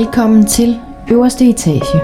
Velkommen 0.00 0.46
til 0.46 0.80
øverste 1.10 1.48
etage. 1.48 2.00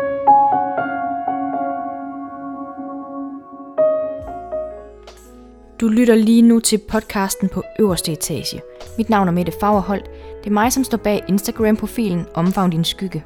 Du 5.80 5.88
lytter 5.88 6.14
lige 6.14 6.42
nu 6.42 6.60
til 6.60 6.78
podcasten 6.78 7.48
på 7.48 7.62
øverste 7.78 8.12
etage. 8.12 8.60
Mit 8.98 9.10
navn 9.10 9.28
er 9.28 9.32
Mette 9.32 9.52
Fagerholt. 9.60 10.04
Det 10.38 10.46
er 10.46 10.50
mig, 10.50 10.72
som 10.72 10.84
står 10.84 10.98
bag 10.98 11.24
Instagram-profilen 11.28 12.26
Omfavn 12.34 12.70
din 12.70 12.84
skygge. 12.84 13.24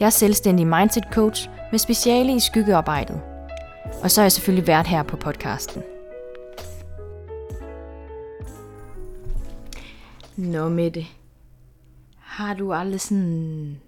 Jeg 0.00 0.06
er 0.06 0.10
selvstændig 0.10 0.66
mindset 0.66 1.04
coach 1.12 1.48
med 1.70 1.78
speciale 1.78 2.36
i 2.36 2.40
skyggearbejdet. 2.40 3.20
Og 4.02 4.10
så 4.10 4.20
er 4.20 4.24
jeg 4.24 4.32
selvfølgelig 4.32 4.66
vært 4.66 4.86
her 4.86 5.02
på 5.02 5.16
podcasten. 5.16 5.82
Nå 10.36 10.68
Mette, 10.68 11.06
har 12.40 12.54
du 12.54 12.72
aldrig 12.72 13.00
sådan 13.00 13.80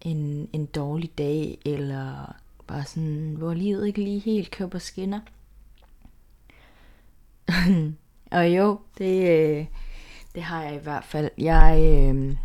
en, 0.00 0.48
en 0.52 0.66
dårlig 0.66 1.18
dag, 1.18 1.58
eller 1.64 2.34
bare 2.66 2.84
sådan, 2.84 3.34
hvor 3.38 3.54
livet 3.54 3.86
ikke 3.86 4.04
lige 4.04 4.18
helt 4.18 4.50
kører 4.50 4.68
på 4.68 4.78
skinner? 4.78 5.20
og 8.38 8.56
jo, 8.56 8.80
det, 8.98 9.30
øh, 9.30 9.66
det 10.34 10.42
har 10.42 10.62
jeg 10.62 10.74
i 10.74 10.82
hvert 10.82 11.04
fald. 11.04 11.30
Jeg, 11.38 11.78
øh, 11.80 12.36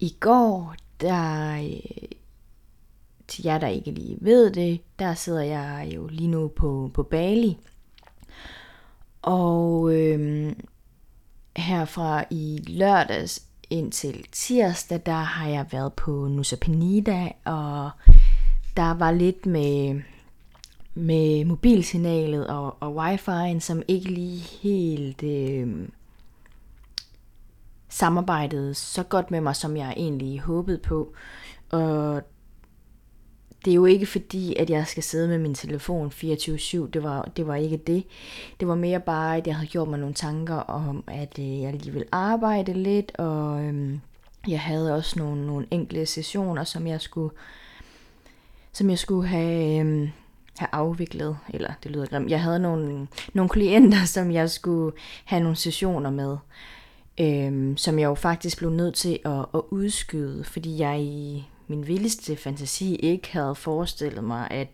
i 0.00 0.16
går, 0.20 0.74
der, 1.00 1.52
øh, 1.62 2.08
til 3.28 3.44
jer, 3.44 3.58
der 3.58 3.68
ikke 3.68 3.90
lige 3.90 4.18
ved 4.20 4.50
det, 4.50 4.80
der 4.98 5.14
sidder 5.14 5.42
jeg 5.42 5.92
jo 5.94 6.06
lige 6.06 6.28
nu 6.28 6.48
på, 6.48 6.90
på 6.94 7.02
Bali. 7.02 7.58
Og 9.22 9.94
øh, 9.94 10.52
herfra 11.56 12.24
i 12.30 12.64
lørdags 12.66 13.42
indtil 13.70 14.26
tirsdag, 14.32 15.00
der 15.06 15.12
har 15.12 15.48
jeg 15.48 15.66
været 15.70 15.92
på 15.92 16.28
Nusa 16.28 16.56
Penida, 16.56 17.28
og 17.44 17.90
der 18.76 18.94
var 18.94 19.10
lidt 19.10 19.46
med, 19.46 20.00
med 20.94 21.44
mobilsignalet 21.44 22.46
og, 22.46 22.76
og 22.80 23.04
wifi'en, 23.04 23.60
som 23.60 23.82
ikke 23.88 24.10
lige 24.10 24.40
helt 24.62 25.22
øh, 25.22 25.88
samarbejdede 27.88 28.74
så 28.74 29.02
godt 29.02 29.30
med 29.30 29.40
mig, 29.40 29.56
som 29.56 29.76
jeg 29.76 29.94
egentlig 29.96 30.40
håbede 30.40 30.78
på. 30.78 31.14
Og 31.70 32.22
det 33.66 33.72
er 33.72 33.74
jo 33.74 33.84
ikke 33.84 34.06
fordi, 34.06 34.54
at 34.56 34.70
jeg 34.70 34.86
skal 34.86 35.02
sidde 35.02 35.28
med 35.28 35.38
min 35.38 35.54
telefon 35.54 36.08
24-7. 36.08 36.90
Det 36.90 37.02
var, 37.02 37.22
det 37.36 37.46
var 37.46 37.54
ikke 37.54 37.76
det. 37.76 38.04
Det 38.60 38.68
var 38.68 38.74
mere 38.74 39.00
bare, 39.00 39.36
at 39.36 39.46
jeg 39.46 39.56
havde 39.56 39.68
gjort 39.68 39.88
mig 39.88 39.98
nogle 39.98 40.14
tanker 40.14 40.54
om, 40.54 41.04
at 41.06 41.38
øh, 41.38 41.60
jeg 41.60 41.72
lige 41.72 41.92
ville 41.92 42.08
arbejde 42.12 42.72
lidt, 42.72 43.12
og 43.18 43.64
øh, 43.64 43.98
jeg 44.48 44.60
havde 44.60 44.94
også 44.94 45.18
nogle, 45.18 45.46
nogle 45.46 45.66
enkle 45.70 46.06
sessioner, 46.06 46.64
som 46.64 46.86
jeg 46.86 47.00
skulle, 47.00 47.34
som 48.72 48.90
jeg 48.90 48.98
skulle 48.98 49.28
have, 49.28 49.86
øh, 49.86 50.10
have 50.58 50.68
afviklet. 50.72 51.38
Eller 51.48 51.70
det 51.82 51.90
lyder 51.90 52.06
grimt. 52.06 52.30
Jeg 52.30 52.42
havde 52.42 52.58
nogle, 52.58 53.08
nogle 53.34 53.48
klienter, 53.48 54.04
som 54.14 54.30
jeg 54.30 54.50
skulle 54.50 54.96
have 55.24 55.42
nogle 55.42 55.56
sessioner 55.56 56.10
med. 56.10 56.36
øhm, 57.20 57.76
som 57.76 57.98
jeg 57.98 58.06
jo 58.06 58.14
faktisk 58.14 58.58
blev 58.58 58.70
nødt 58.70 58.94
til 58.94 59.18
at, 59.24 59.46
at 59.54 59.60
udskyde, 59.70 60.44
fordi 60.44 60.78
jeg 60.78 61.00
i 61.00 61.48
min 61.68 61.86
vildeste 61.86 62.36
fantasi 62.36 62.94
ikke 62.94 63.32
havde 63.32 63.54
forestillet 63.54 64.24
mig, 64.24 64.50
at 64.50 64.68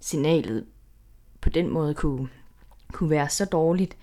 signalet 0.00 0.66
på 1.40 1.50
den 1.50 1.70
måde 1.70 1.94
kunne, 1.94 2.28
kunne 2.92 3.10
være 3.10 3.28
så 3.28 3.44
dårligt. 3.44 3.96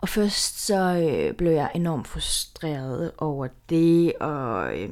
Og 0.00 0.08
først 0.08 0.66
så 0.66 0.96
øh, 0.96 1.34
blev 1.34 1.50
jeg 1.50 1.70
enormt 1.74 2.08
frustreret 2.08 3.12
over 3.18 3.48
det, 3.68 4.12
og 4.20 4.78
øh, 4.78 4.90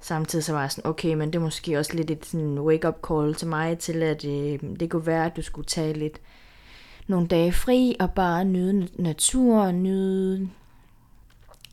samtidig 0.00 0.44
så 0.44 0.52
var 0.52 0.60
jeg 0.60 0.70
sådan, 0.72 0.90
okay, 0.90 1.14
men 1.14 1.32
det 1.32 1.38
er 1.38 1.42
måske 1.42 1.78
også 1.78 1.96
lidt 1.96 2.10
et 2.10 2.26
sådan 2.26 2.58
wake-up 2.58 2.96
call 3.08 3.34
til 3.34 3.48
mig, 3.48 3.78
til 3.78 4.02
at 4.02 4.24
øh, 4.24 4.60
det 4.80 4.90
kunne 4.90 5.06
være, 5.06 5.26
at 5.26 5.36
du 5.36 5.42
skulle 5.42 5.66
tage 5.66 5.92
lidt 5.92 6.20
nogle 7.06 7.26
dage 7.26 7.52
fri, 7.52 7.96
og 8.00 8.10
bare 8.10 8.44
nyde 8.44 8.88
naturen, 8.94 9.82
nyde 9.82 10.48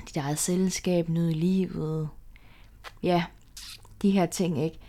dit 0.08 0.18
eget 0.18 0.40
selskab, 0.40 1.10
nyde 1.10 1.34
livet. 1.34 2.10
Ja, 3.04 3.24
de 4.02 4.12
her 4.12 4.26
ting, 4.26 4.64
ikke? 4.64 4.80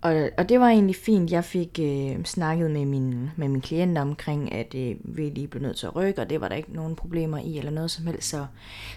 Og, 0.00 0.30
og 0.38 0.48
det 0.48 0.60
var 0.60 0.68
egentlig 0.68 0.96
fint. 0.96 1.30
Jeg 1.30 1.44
fik 1.44 1.78
øh, 1.82 2.24
snakket 2.24 2.70
med 2.70 2.84
min, 2.84 3.30
med 3.36 3.48
min 3.48 3.60
klient 3.60 3.98
omkring, 3.98 4.52
at 4.52 4.74
øh, 4.74 4.96
vi 5.04 5.28
lige 5.28 5.48
blev 5.48 5.62
nødt 5.62 5.76
til 5.76 5.86
at 5.86 5.96
rykke, 5.96 6.20
og 6.20 6.30
det 6.30 6.40
var 6.40 6.48
der 6.48 6.56
ikke 6.56 6.72
nogen 6.72 6.96
problemer 6.96 7.38
i, 7.38 7.58
eller 7.58 7.70
noget 7.70 7.90
som 7.90 8.06
helst. 8.06 8.28
Så, 8.28 8.46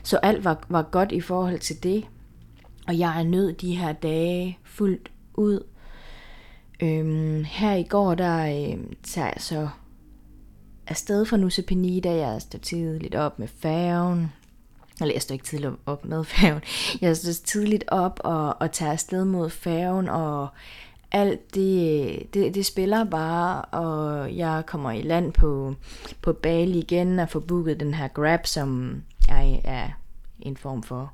så 0.03 0.17
alt 0.17 0.43
var, 0.43 0.65
var 0.69 0.81
godt 0.81 1.11
i 1.11 1.21
forhold 1.21 1.59
til 1.59 1.83
det. 1.83 2.05
Og 2.87 2.99
jeg 2.99 3.19
er 3.19 3.23
nødt 3.23 3.61
de 3.61 3.75
her 3.75 3.93
dage 3.93 4.57
fuldt 4.63 5.11
ud. 5.33 5.63
Øhm, 6.81 7.43
her 7.43 7.75
i 7.75 7.83
går, 7.83 8.15
der 8.15 8.45
øh, 8.45 8.79
tager 9.03 9.27
jeg 9.27 9.41
så 9.41 9.69
afsted 10.87 11.25
fra 11.25 11.37
Nusa 11.37 11.61
Penida. 11.61 12.11
Jeg 12.11 12.35
er 12.35 12.57
tidligt 12.61 13.15
op 13.15 13.39
med 13.39 13.47
færgen 13.47 14.31
eller 15.01 15.15
jeg 15.15 15.21
står 15.21 15.33
ikke 15.33 15.45
tidligt 15.45 15.73
op 15.85 16.05
med 16.05 16.23
færgen, 16.23 16.61
jeg 17.01 17.17
står 17.17 17.45
tidligt 17.45 17.83
op 17.87 18.19
og, 18.23 18.61
og 18.61 18.71
tager 18.71 18.91
afsted 18.91 19.25
mod 19.25 19.49
færgen, 19.49 20.09
og 20.09 20.47
alt 21.11 21.55
det, 21.55 22.33
det, 22.33 22.55
det 22.55 22.65
spiller 22.65 23.03
bare, 23.03 23.61
og 23.61 24.35
jeg 24.35 24.63
kommer 24.67 24.91
i 24.91 25.01
land 25.01 25.33
på, 25.33 25.75
på 26.21 26.33
Bali 26.33 26.79
igen 26.79 27.19
og 27.19 27.29
får 27.29 27.39
booket 27.39 27.79
den 27.79 27.93
her 27.93 28.07
Grab, 28.07 28.47
som 28.47 29.01
jeg 29.27 29.61
er 29.63 29.89
en 30.39 30.57
form 30.57 30.83
for 30.83 31.13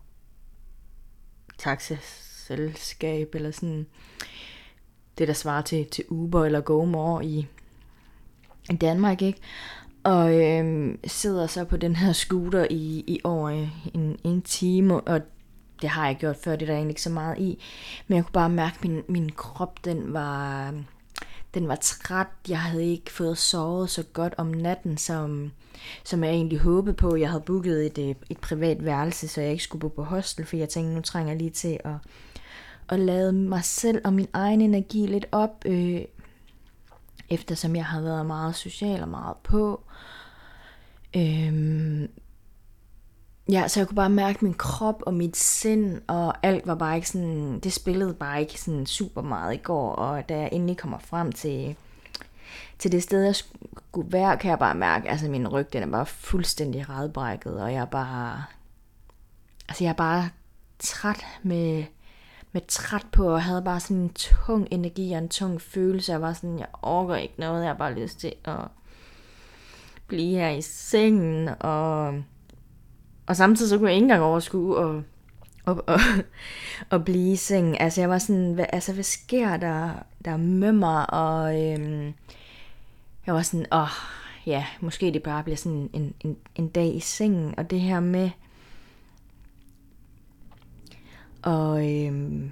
taxaselskab, 1.58 3.36
eller 3.36 3.52
sådan 3.52 3.86
det, 5.18 5.28
der 5.28 5.34
svarer 5.34 5.62
til, 5.62 5.86
til 5.86 6.04
Uber 6.10 6.46
eller 6.46 6.62
GoMore 6.62 7.26
i 7.26 7.48
Danmark, 8.82 9.22
ikke? 9.22 9.40
Og 10.06 10.44
øhm, 10.44 11.00
sidder 11.08 11.48
så 11.48 11.64
på 11.64 11.78
den 11.78 11.96
her 11.96 12.14
scooter 12.14 12.68
i, 12.70 13.04
i 13.08 13.20
over 13.24 13.50
en, 13.94 14.20
en 14.24 14.42
time, 14.42 15.02
og 15.02 15.22
det 15.82 15.90
har 15.90 16.08
jeg 16.08 16.18
gjort 16.20 16.36
før, 16.36 16.52
det 16.56 16.62
er 16.62 16.66
der 16.66 16.74
egentlig 16.74 16.92
ikke 16.92 17.02
så 17.02 17.10
meget 17.10 17.40
i. 17.40 17.64
Men 18.08 18.16
jeg 18.16 18.26
kunne 18.26 18.34
bare 18.34 18.50
mærke, 18.50 18.76
at 18.76 18.86
min, 18.86 19.02
min 19.08 19.32
krop, 19.32 19.86
den 19.86 20.14
var, 20.14 20.72
den 21.54 21.68
var 21.68 21.76
træt. 21.76 22.28
Jeg 22.50 22.60
havde 22.60 22.86
ikke 22.86 23.12
fået 23.12 23.38
sovet 23.38 23.90
så 23.90 24.04
godt 24.14 24.34
om 24.38 24.48
natten, 24.48 24.98
som, 24.98 25.52
som 26.04 26.24
jeg 26.24 26.32
egentlig 26.32 26.60
håbede 26.60 26.96
på. 26.96 27.16
Jeg 27.16 27.30
havde 27.30 27.44
booket 27.46 27.86
et, 27.86 28.10
øh, 28.10 28.16
et 28.30 28.40
privat 28.40 28.86
værelse, 28.86 29.28
så 29.28 29.42
jeg 29.42 29.52
ikke 29.52 29.64
skulle 29.64 29.82
bo 29.82 29.88
på 29.88 30.04
hostel, 30.04 30.46
for 30.46 30.58
jeg 30.58 30.70
tænkte, 30.70 30.96
nu 30.96 31.02
trænger 31.02 31.32
jeg 31.32 31.38
lige 31.38 31.50
til 31.50 31.80
at, 31.84 31.96
at 32.90 33.00
lade 33.00 33.34
mig 33.34 33.64
selv 33.64 34.02
og 34.04 34.14
min 34.14 34.28
egen 34.34 34.62
energi 34.62 35.06
lidt 35.06 35.26
op. 35.32 35.66
Øh, 35.66 36.02
eftersom 37.30 37.76
jeg 37.76 37.86
har 37.86 38.02
været 38.02 38.26
meget 38.26 38.56
social 38.56 39.02
og 39.02 39.10
meget 39.10 39.38
på. 39.44 39.84
Øhm, 41.16 42.08
ja, 43.52 43.68
så 43.68 43.80
jeg 43.80 43.88
kunne 43.88 43.96
bare 43.96 44.10
mærke 44.10 44.46
min 44.46 44.54
krop 44.54 45.04
og 45.06 45.14
mit 45.14 45.38
sind, 45.38 46.02
og 46.08 46.46
alt 46.46 46.68
var 46.68 46.76
bare 46.76 46.96
ikke 46.96 47.10
sådan, 47.10 47.60
det 47.60 47.74
spillede 47.74 48.14
bare 48.14 48.42
ikke 48.42 48.62
sådan 48.62 48.86
super 48.86 49.22
meget 49.22 49.54
i 49.54 49.58
går, 49.58 49.92
og 49.92 50.30
da 50.30 50.40
jeg 50.40 50.50
endelig 50.52 50.78
kommer 50.78 51.00
frem 51.00 51.32
til, 51.32 51.76
til 52.80 52.92
det 52.92 53.04
sted, 53.04 53.24
jeg 53.24 53.36
skulle 53.36 54.12
være, 54.12 54.38
kan 54.38 54.50
jeg 54.50 54.60
bare 54.60 54.76
mærke, 54.76 55.10
altså 55.10 55.30
min 55.30 55.48
ryg, 55.48 55.74
den 55.74 55.84
er 55.84 55.92
bare 55.92 56.06
fuldstændig 56.06 56.90
redbrækket, 56.90 57.62
og 57.62 57.74
jeg 57.74 57.82
er 57.82 57.86
bare, 57.86 58.44
altså 59.70 59.84
jeg 59.84 59.90
er 59.90 59.94
bare 59.94 60.30
træt 60.80 61.26
med, 61.44 61.84
med 62.56 62.62
træt 62.68 63.06
på, 63.12 63.34
og 63.34 63.44
havde 63.44 63.62
bare 63.62 63.80
sådan 63.80 63.98
en 63.98 64.14
tung 64.14 64.68
energi 64.72 65.12
og 65.12 65.18
en 65.18 65.30
tung 65.30 65.62
følelse. 65.62 66.12
Jeg 66.12 66.22
var 66.22 66.34
sådan, 66.34 66.60
jeg 66.60 66.68
orker 66.82 67.16
ikke 67.16 67.34
noget, 67.38 67.62
jeg 67.62 67.70
har 67.70 67.78
bare 67.78 67.94
lyst 67.94 68.20
til 68.20 68.34
at 68.46 68.60
blive 70.08 70.38
her 70.38 70.50
i 70.50 70.62
sengen, 70.62 71.50
og, 71.60 72.14
og 73.26 73.36
samtidig 73.36 73.70
så 73.70 73.78
kunne 73.78 73.90
jeg 73.90 73.96
ikke 73.96 74.04
engang 74.04 74.24
overskue 74.24 74.78
og, 74.78 75.04
og, 75.66 75.84
og, 75.88 76.00
og 76.90 77.06
blive 77.06 77.32
i 77.32 77.36
sengen. 77.36 77.76
Altså 77.80 78.02
jeg 78.02 78.10
var 78.10 78.18
sådan, 78.18 78.54
hvad, 78.54 78.66
altså 78.70 78.94
hvad 78.94 79.04
sker 79.04 79.58
der, 79.58 79.92
der 80.26 80.38
med 80.38 80.72
mig, 80.72 81.14
og 81.14 81.64
øhm, 81.64 82.14
jeg 83.26 83.34
var 83.34 83.42
sådan, 83.42 83.66
åh, 83.72 83.88
ja, 84.46 84.66
måske 84.82 85.12
det 85.14 85.24
bare 85.24 85.44
bliver 85.44 85.58
sådan 85.58 85.90
en, 85.94 86.14
en, 86.22 86.38
en 86.56 86.68
dag 86.68 86.96
i 86.96 87.00
sengen, 87.00 87.54
og 87.58 87.70
det 87.70 87.80
her 87.80 88.00
med, 88.00 88.30
og, 91.46 91.94
øhm, 91.94 92.52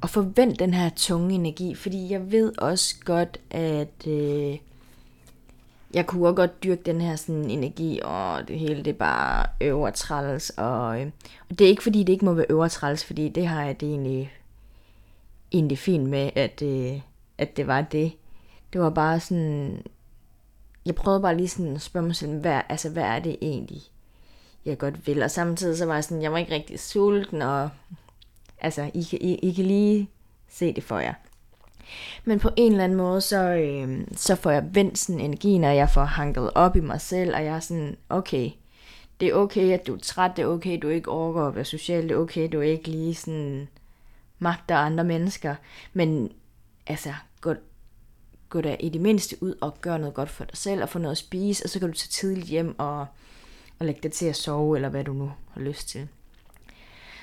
og 0.00 0.10
forvent 0.10 0.58
den 0.58 0.74
her 0.74 0.90
tunge 0.96 1.34
energi, 1.34 1.74
fordi 1.74 2.10
jeg 2.10 2.32
ved 2.32 2.58
også 2.58 2.94
godt, 3.04 3.38
at 3.50 4.06
øh, 4.06 4.58
jeg 5.94 6.06
kunne 6.06 6.28
også 6.28 6.34
godt 6.34 6.62
dyrke 6.64 6.82
den 6.86 7.00
her 7.00 7.16
sådan 7.16 7.50
energi, 7.50 8.00
og 8.04 8.48
det 8.48 8.58
hele 8.58 8.84
det 8.84 8.90
er 8.90 8.98
bare 8.98 9.46
øvertræls, 9.60 10.50
og, 10.50 11.00
øh, 11.00 11.10
og 11.50 11.58
det 11.58 11.64
er 11.64 11.68
ikke 11.68 11.82
fordi, 11.82 12.02
det 12.02 12.12
ikke 12.12 12.24
må 12.24 12.32
være 12.32 12.46
øvertræls, 12.50 13.04
fordi 13.04 13.28
det 13.28 13.46
har 13.46 13.64
jeg 13.64 13.80
det 13.80 13.88
egentlig, 13.88 14.32
egentlig 15.52 15.78
fint 15.78 16.08
med, 16.08 16.30
at, 16.34 16.62
øh, 16.62 17.00
at 17.38 17.56
det 17.56 17.66
var 17.66 17.80
det. 17.80 18.12
Det 18.72 18.80
var 18.80 18.90
bare 18.90 19.20
sådan, 19.20 19.82
jeg 20.86 20.94
prøvede 20.94 21.22
bare 21.22 21.36
lige 21.36 21.48
sådan 21.48 21.74
at 21.74 21.82
spørge 21.82 22.06
mig 22.06 22.16
selv, 22.16 22.40
hvad, 22.40 22.60
altså, 22.68 22.90
hvad 22.90 23.02
er 23.02 23.18
det 23.18 23.36
egentlig, 23.42 23.82
jeg 24.64 24.78
godt 24.78 25.06
vil. 25.06 25.22
Og 25.22 25.30
samtidig 25.30 25.78
så 25.78 25.86
var 25.86 25.94
jeg 25.94 26.04
sådan, 26.04 26.22
jeg 26.22 26.32
var 26.32 26.38
ikke 26.38 26.54
rigtig 26.54 26.80
sulten, 26.80 27.42
og 27.42 27.70
altså, 28.60 28.90
I 28.94 29.02
kan, 29.02 29.18
I, 29.22 29.34
I 29.34 29.52
kan 29.52 29.64
lige 29.64 30.10
se 30.48 30.74
det 30.74 30.84
for 30.84 30.98
jer. 30.98 31.14
Men 32.24 32.38
på 32.38 32.50
en 32.56 32.72
eller 32.72 32.84
anden 32.84 32.98
måde, 32.98 33.20
så, 33.20 33.42
øh, 33.42 34.06
så 34.16 34.34
får 34.34 34.50
jeg 34.50 34.74
vendt 34.74 34.98
sådan 34.98 35.20
energien, 35.20 35.64
og 35.64 35.76
jeg 35.76 35.90
får 35.90 36.04
hanket 36.04 36.50
op 36.54 36.76
i 36.76 36.80
mig 36.80 37.00
selv, 37.00 37.34
og 37.34 37.44
jeg 37.44 37.56
er 37.56 37.60
sådan, 37.60 37.96
okay, 38.08 38.50
det 39.20 39.28
er 39.28 39.34
okay, 39.34 39.72
at 39.72 39.86
du 39.86 39.94
er 39.94 39.98
træt, 39.98 40.36
det 40.36 40.42
er 40.42 40.46
okay, 40.46 40.78
du 40.82 40.88
ikke 40.88 41.10
overgår 41.10 41.46
at 41.46 41.54
være 41.54 41.64
social, 41.64 42.02
det 42.02 42.10
er 42.10 42.16
okay, 42.16 42.48
du 42.52 42.60
ikke 42.60 42.88
lige 42.88 43.14
sådan 43.14 43.68
magter 44.38 44.76
andre 44.76 45.04
mennesker, 45.04 45.54
men 45.92 46.32
altså, 46.86 47.14
gå, 47.40 47.54
gå 48.48 48.60
da 48.60 48.76
i 48.80 48.88
det 48.88 49.00
mindste 49.00 49.42
ud 49.42 49.54
og 49.60 49.80
gør 49.80 49.96
noget 49.96 50.14
godt 50.14 50.30
for 50.30 50.44
dig 50.44 50.56
selv, 50.56 50.82
og 50.82 50.88
få 50.88 50.98
noget 50.98 51.12
at 51.12 51.18
spise, 51.18 51.64
og 51.64 51.70
så 51.70 51.78
kan 51.78 51.88
du 51.88 51.94
tage 51.94 52.10
tidligt 52.10 52.46
hjem 52.46 52.78
og, 52.78 53.06
og 53.78 53.86
lægge 53.86 54.00
dig 54.02 54.12
til 54.12 54.26
at 54.26 54.36
sove, 54.36 54.76
eller 54.76 54.88
hvad 54.88 55.04
du 55.04 55.12
nu 55.12 55.32
har 55.50 55.60
lyst 55.60 55.88
til. 55.88 56.08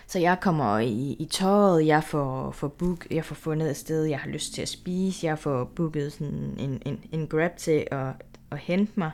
Så 0.07 0.19
jeg 0.19 0.39
kommer 0.41 0.79
i, 0.79 1.15
i 1.19 1.25
tøjet, 1.25 1.85
jeg 1.85 2.03
får, 2.03 2.51
får, 2.51 2.67
book, 2.67 3.07
jeg 3.11 3.25
får 3.25 3.35
fundet 3.35 3.69
et 3.69 3.77
sted, 3.77 4.03
jeg 4.03 4.19
har 4.19 4.29
lyst 4.29 4.53
til 4.53 4.61
at 4.61 4.69
spise, 4.69 5.25
jeg 5.25 5.39
får 5.39 5.63
booket 5.63 6.13
sådan 6.13 6.55
en, 6.57 6.81
en, 6.85 6.99
en 7.11 7.27
grab 7.27 7.57
til 7.57 7.87
at, 7.91 8.07
at 8.51 8.57
hente 8.57 8.91
mig. 8.95 9.11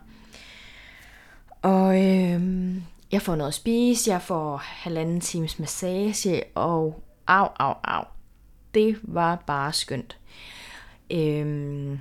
Og 1.62 2.06
øhm, 2.06 2.84
jeg 3.12 3.22
får 3.22 3.36
noget 3.36 3.48
at 3.48 3.54
spise, 3.54 4.12
jeg 4.12 4.22
får 4.22 4.58
halvanden 4.58 5.22
times 5.22 5.60
massage, 5.60 6.44
og 6.56 7.04
au, 7.28 7.48
au, 7.60 7.74
au. 7.84 8.04
Det 8.74 9.00
var 9.04 9.44
bare 9.48 9.74
skønt. 9.74 10.18
Øhm, 11.12 12.00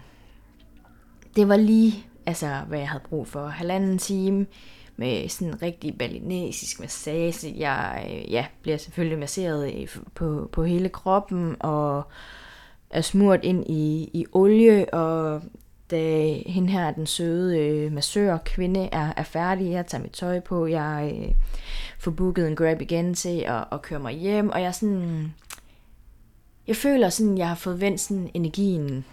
det 1.37 1.49
var 1.49 1.57
lige, 1.57 2.07
altså, 2.27 2.61
hvad 2.69 2.79
jeg 2.79 2.89
havde 2.89 3.05
brug 3.09 3.29
for. 3.29 3.47
Halvanden 3.47 3.99
time 3.99 4.47
med 5.01 5.29
sådan 5.29 5.49
en 5.49 5.63
rigtig 5.63 5.99
balinesisk 5.99 6.81
massage. 6.81 7.55
Jeg 7.59 8.07
øh, 8.11 8.33
ja, 8.33 8.47
bliver 8.63 8.77
selvfølgelig 8.77 9.19
masseret 9.19 9.75
øh, 9.75 9.89
på, 10.15 10.49
på 10.53 10.65
hele 10.65 10.89
kroppen 10.89 11.57
og 11.61 12.03
er 12.91 13.01
smurt 13.01 13.45
ind 13.45 13.71
i, 13.71 14.11
i 14.13 14.27
olie, 14.33 14.95
og 14.95 15.43
da 15.91 16.33
hende 16.47 16.69
her, 16.69 16.91
den 16.91 17.07
søde 17.07 17.59
øh, 17.59 17.93
massør 17.93 18.39
kvinde, 18.45 18.89
er, 18.93 19.13
er 19.17 19.23
færdig, 19.23 19.71
jeg 19.71 19.87
tager 19.87 20.03
mit 20.03 20.13
tøj 20.13 20.41
på, 20.41 20.67
jeg 20.67 21.15
øh, 21.15 21.35
får 21.99 22.11
booket 22.11 22.49
en 22.49 22.57
grab 22.57 22.83
igen 22.83 23.15
til 23.15 23.39
at, 23.39 23.65
at 23.73 23.83
køre 23.83 24.01
mig 24.01 24.15
hjem, 24.15 24.51
og 24.51 24.63
jeg 24.63 24.75
sådan, 24.75 25.35
jeg 26.67 26.77
føler 26.77 27.09
sådan, 27.09 27.39
jeg 27.39 27.49
har 27.49 27.55
fået 27.55 27.81
vendt 27.81 28.01
sådan 28.01 28.31
energien 28.35 29.05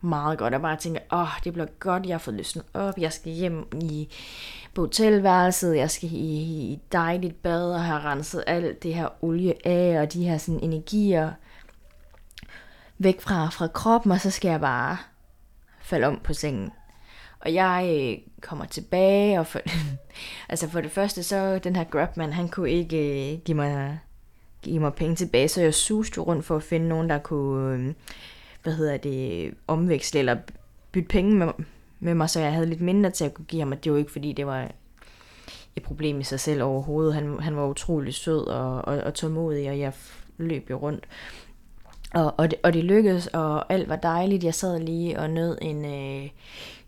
meget 0.00 0.38
godt, 0.38 0.54
og 0.54 0.60
bare 0.60 0.76
tænker, 0.76 1.00
åh, 1.12 1.20
oh, 1.20 1.28
det 1.44 1.52
bliver 1.52 1.66
godt, 1.78 2.06
jeg 2.06 2.14
har 2.14 2.18
fået 2.18 2.36
løsnet 2.36 2.64
op, 2.74 2.98
jeg 2.98 3.12
skal 3.12 3.32
hjem 3.32 3.66
i 3.82 4.08
på 4.74 4.80
hotelværelset, 4.80 5.76
jeg 5.76 5.90
skal 5.90 6.08
i, 6.12 6.16
i 6.16 6.80
dejligt 6.92 7.42
bad 7.42 7.72
og 7.72 7.84
have 7.84 8.00
renset 8.00 8.44
alt 8.46 8.82
det 8.82 8.94
her 8.94 9.24
olie 9.24 9.66
af, 9.66 10.00
og 10.00 10.12
de 10.12 10.24
her 10.24 10.38
sådan 10.38 10.60
energier 10.60 11.32
væk 12.98 13.20
fra, 13.20 13.48
fra 13.48 13.66
kroppen, 13.66 14.12
og 14.12 14.20
så 14.20 14.30
skal 14.30 14.48
jeg 14.48 14.60
bare 14.60 14.96
falde 15.80 16.06
om 16.06 16.20
på 16.24 16.34
sengen. 16.34 16.70
Og 17.40 17.54
jeg 17.54 17.94
øh, 18.00 18.32
kommer 18.40 18.64
tilbage, 18.64 19.40
og 19.40 19.46
for, 19.46 19.60
altså 20.48 20.68
for 20.68 20.80
det 20.80 20.90
første, 20.90 21.22
så 21.22 21.58
den 21.58 21.76
her 21.76 21.84
grabman, 21.84 22.32
han 22.32 22.48
kunne 22.48 22.70
ikke 22.70 23.32
øh, 23.32 23.38
give, 23.38 23.56
mig, 23.56 23.98
give 24.62 24.80
mig 24.80 24.94
penge 24.94 25.16
tilbage, 25.16 25.48
så 25.48 25.60
jeg 25.60 25.74
suste 25.74 26.20
rundt 26.20 26.44
for 26.44 26.56
at 26.56 26.62
finde 26.62 26.88
nogen, 26.88 27.10
der 27.10 27.18
kunne, 27.18 27.88
øh, 27.88 27.94
hvad 28.62 28.72
hedder 28.72 28.96
det, 28.96 29.54
omveksle 29.66 30.18
eller 30.18 30.36
bytte 30.92 31.08
penge 31.08 31.36
med, 31.36 31.48
med 32.00 32.14
mig, 32.14 32.30
så 32.30 32.40
jeg 32.40 32.52
havde 32.52 32.66
lidt 32.66 32.80
mindre 32.80 33.10
til 33.10 33.24
at 33.24 33.34
kunne 33.34 33.44
give 33.44 33.60
ham, 33.60 33.72
og 33.72 33.84
det 33.84 33.92
var 33.92 33.98
ikke 33.98 34.12
fordi, 34.12 34.32
det 34.32 34.46
var 34.46 34.70
et 35.76 35.82
problem 35.82 36.20
i 36.20 36.24
sig 36.24 36.40
selv 36.40 36.62
overhovedet. 36.62 37.14
Han, 37.14 37.40
han 37.40 37.56
var 37.56 37.66
utrolig 37.66 38.14
sød 38.14 38.46
og, 38.46 38.74
og, 38.84 38.98
og 38.98 39.14
tålmodig, 39.14 39.70
og 39.70 39.78
jeg 39.78 39.92
løb 40.38 40.70
jo 40.70 40.76
rundt. 40.76 41.04
Og, 42.14 42.34
og, 42.38 42.50
det, 42.50 42.58
og 42.62 42.72
det 42.72 42.84
lykkedes, 42.84 43.26
og 43.26 43.72
alt 43.72 43.88
var 43.88 43.96
dejligt. 43.96 44.44
Jeg 44.44 44.54
sad 44.54 44.80
lige 44.80 45.20
og 45.20 45.30
nød 45.30 45.58
en, 45.62 45.84
øh, 45.84 46.28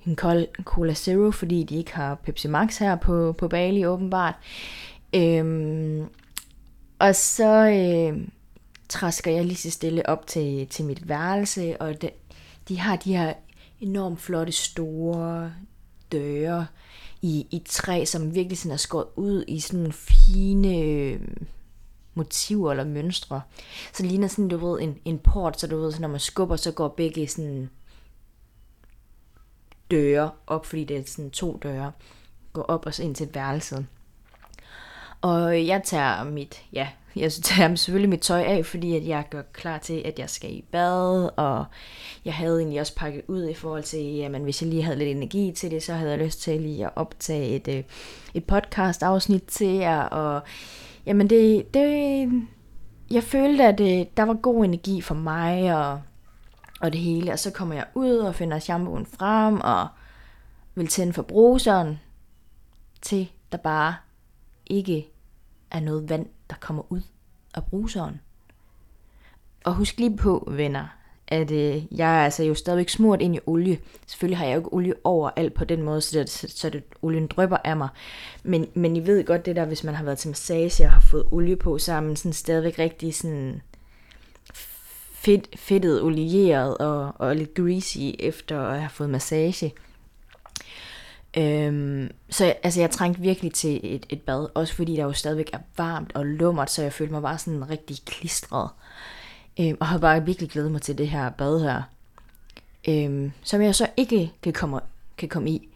en 0.06 0.17
kold 0.17 0.46
Cola 0.64 0.94
Zero, 0.94 1.31
fordi 1.31 1.62
de 1.62 1.76
ikke 1.76 1.94
har 1.94 2.14
Pepsi 2.14 2.49
Max 2.49 2.78
her 2.78 2.96
på, 2.96 3.32
på 3.32 3.49
Bali 3.49 3.87
åbenbart. 3.87 4.34
Øhm, 5.14 6.06
og 6.99 7.14
så 7.14 7.69
øh, 7.69 8.28
træsker 8.90 9.31
jeg 9.31 9.44
lige 9.44 9.56
så 9.56 9.70
stille 9.70 10.08
op 10.08 10.26
til, 10.26 10.66
til 10.66 10.84
mit 10.84 11.08
værelse, 11.08 11.81
og 11.81 12.02
de, 12.02 12.10
de 12.69 12.78
har 12.78 12.96
de 12.96 13.16
her 13.16 13.34
enormt 13.81 14.20
flotte 14.20 14.52
store 14.52 15.52
døre 16.12 16.66
i, 17.22 17.46
i 17.50 17.62
træ, 17.66 18.04
som 18.04 18.34
virkelig 18.34 18.58
sådan 18.58 18.72
er 18.72 18.76
skåret 18.76 19.06
ud 19.16 19.44
i 19.48 19.60
sådan 19.60 19.81
nogle 19.81 19.92
fine 19.92 20.76
øh, 20.78 21.20
motiver 22.14 22.70
eller 22.70 22.84
mønstre. 22.84 23.42
Så 23.92 24.02
det 24.02 24.10
ligner 24.10 24.28
sådan, 24.28 24.48
du 24.48 24.56
ved, 24.56 24.81
en, 24.81 24.98
en 25.04 25.19
port, 25.19 25.60
så 25.60 25.66
du 25.66 25.81
ved, 25.81 25.93
så 25.93 26.00
når 26.00 26.08
man 26.08 26.20
skubber, 26.20 26.56
så 26.56 26.72
går 26.72 26.88
begge 26.88 27.28
sådan 27.28 27.70
døre 29.90 30.31
op, 30.46 30.66
fordi 30.66 30.84
det 30.84 30.96
er 30.96 31.02
sådan 31.06 31.31
to 31.31 31.60
døre, 31.62 31.93
går 32.52 32.62
op 32.62 32.86
og 32.86 32.94
så 32.94 33.02
ind 33.02 33.14
til 33.14 33.28
værelset. 33.34 33.86
Og 35.20 35.66
jeg 35.66 35.82
tager 35.84 36.25
mit, 36.25 36.62
ja, 36.72 36.88
jeg 37.16 37.32
tager 37.42 37.74
selvfølgelig 37.74 38.10
mit 38.10 38.20
tøj 38.20 38.42
af, 38.42 38.66
fordi 38.66 38.96
at 38.96 39.06
jeg 39.06 39.24
gør 39.30 39.42
klar 39.52 39.78
til, 39.78 40.02
at 40.04 40.18
jeg 40.18 40.30
skal 40.30 40.50
i 40.50 40.64
bad, 40.72 41.30
og 41.36 41.64
jeg 42.24 42.34
havde 42.34 42.58
egentlig 42.58 42.80
også 42.80 42.94
pakket 42.96 43.22
ud 43.28 43.48
i 43.48 43.54
forhold 43.54 43.82
til, 43.82 44.04
jamen 44.04 44.42
hvis 44.42 44.62
jeg 44.62 44.70
lige 44.70 44.82
havde 44.82 44.98
lidt 44.98 45.16
energi 45.16 45.52
til 45.52 45.70
det, 45.70 45.82
så 45.82 45.94
havde 45.94 46.10
jeg 46.10 46.18
lyst 46.18 46.40
til 46.40 46.60
lige 46.60 46.86
at 46.86 46.92
optage 46.96 47.48
et, 47.48 47.68
øh, 47.68 47.82
et 48.34 48.44
podcast 48.44 49.02
afsnit 49.02 49.42
til 49.42 49.68
jer, 49.68 50.00
og 50.00 50.42
jamen 51.06 51.30
det, 51.30 51.74
det 51.74 52.28
jeg 53.10 53.22
følte, 53.22 53.64
at 53.64 53.78
det, 53.78 54.16
der 54.16 54.22
var 54.22 54.34
god 54.34 54.64
energi 54.64 55.00
for 55.00 55.14
mig, 55.14 55.76
og, 55.76 56.00
og 56.80 56.92
det 56.92 57.00
hele, 57.00 57.32
og 57.32 57.38
så 57.38 57.50
kommer 57.50 57.74
jeg 57.74 57.86
ud 57.94 58.16
og 58.16 58.34
finder 58.34 58.58
shampooen 58.58 59.06
frem, 59.06 59.60
og 59.60 59.88
vil 60.74 60.86
tænde 60.86 61.12
for 61.12 61.22
bruseren, 61.22 62.00
til 63.02 63.30
der 63.52 63.58
bare 63.58 63.94
ikke 64.66 65.08
er 65.70 65.80
noget 65.80 66.08
vand, 66.08 66.26
der 66.50 66.56
kommer 66.61 66.82
ud 66.93 67.00
af 67.55 67.64
bruseren. 67.64 68.20
Og 69.64 69.75
husk 69.75 69.99
lige 69.99 70.17
på, 70.17 70.49
venner, 70.50 70.87
at 71.29 71.50
øh, 71.50 71.82
jeg 71.99 72.20
er 72.20 72.25
altså 72.25 72.44
jo 72.44 72.55
stadigvæk 72.55 72.88
smurt 72.88 73.23
ind 73.23 73.37
i 73.37 73.41
olie. 73.47 73.79
Selvfølgelig 74.06 74.38
har 74.38 74.44
jeg 74.44 74.55
jo 74.55 74.61
ikke 74.61 74.72
olie 74.72 74.94
over 75.05 75.31
alt 75.36 75.55
på 75.55 75.65
den 75.65 75.82
måde, 75.82 76.01
så, 76.01 76.19
det, 76.19 76.31
så 76.31 76.70
det, 76.70 76.82
olien 77.03 77.27
drypper 77.27 77.56
af 77.65 77.77
mig. 77.77 77.89
Men, 78.43 78.67
men 78.74 78.96
I 78.96 79.06
ved 79.06 79.24
godt 79.24 79.46
det 79.46 79.56
der, 79.56 79.65
hvis 79.65 79.84
man 79.84 79.94
har 79.94 80.05
været 80.05 80.19
til 80.19 80.29
massage 80.29 80.84
og 80.84 80.91
har 80.91 81.01
fået 81.01 81.27
olie 81.31 81.56
på, 81.56 81.79
så 81.79 81.93
er 81.93 82.01
man 82.01 82.17
sådan 82.17 82.32
stadigvæk 82.32 82.79
rigtig 82.79 83.15
sådan 83.15 83.63
fedt, 85.13 85.58
fedtet, 85.58 86.03
olieret 86.03 86.79
og, 86.79 87.13
og 87.19 87.36
lidt 87.36 87.55
greasy 87.55 87.98
efter 88.19 88.60
at 88.60 88.81
have 88.81 88.91
fået 88.91 89.10
massage. 89.10 89.72
Øhm, 91.37 92.10
så 92.31 92.55
altså, 92.63 92.81
jeg 92.81 92.91
trængte 92.91 93.20
virkelig 93.20 93.53
til 93.53 93.81
et, 93.82 94.06
et 94.08 94.22
bad, 94.22 94.49
også 94.55 94.75
fordi 94.75 94.96
der 94.96 95.03
jo 95.03 95.13
stadigvæk 95.13 95.51
er 95.53 95.58
varmt 95.77 96.13
og 96.15 96.27
lummert, 96.27 96.70
så 96.70 96.82
jeg 96.82 96.93
følte 96.93 97.13
mig 97.13 97.22
bare 97.22 97.39
sådan 97.39 97.70
rigtig 97.70 97.96
klistret. 98.06 98.70
Øhm, 99.60 99.77
og 99.81 99.87
har 99.87 99.99
bare 99.99 100.25
virkelig 100.25 100.51
glædet 100.51 100.72
mig 100.72 100.82
til 100.82 100.99
det 100.99 101.08
her 101.08 101.31
bad 101.31 101.60
her, 101.60 101.82
øhm, 102.89 103.32
som 103.43 103.63
jeg 103.63 103.75
så 103.75 103.87
ikke 103.96 104.32
kan 104.43 104.53
komme, 104.53 104.81
kan 105.19 105.29
komme 105.29 105.51
i. 105.51 105.69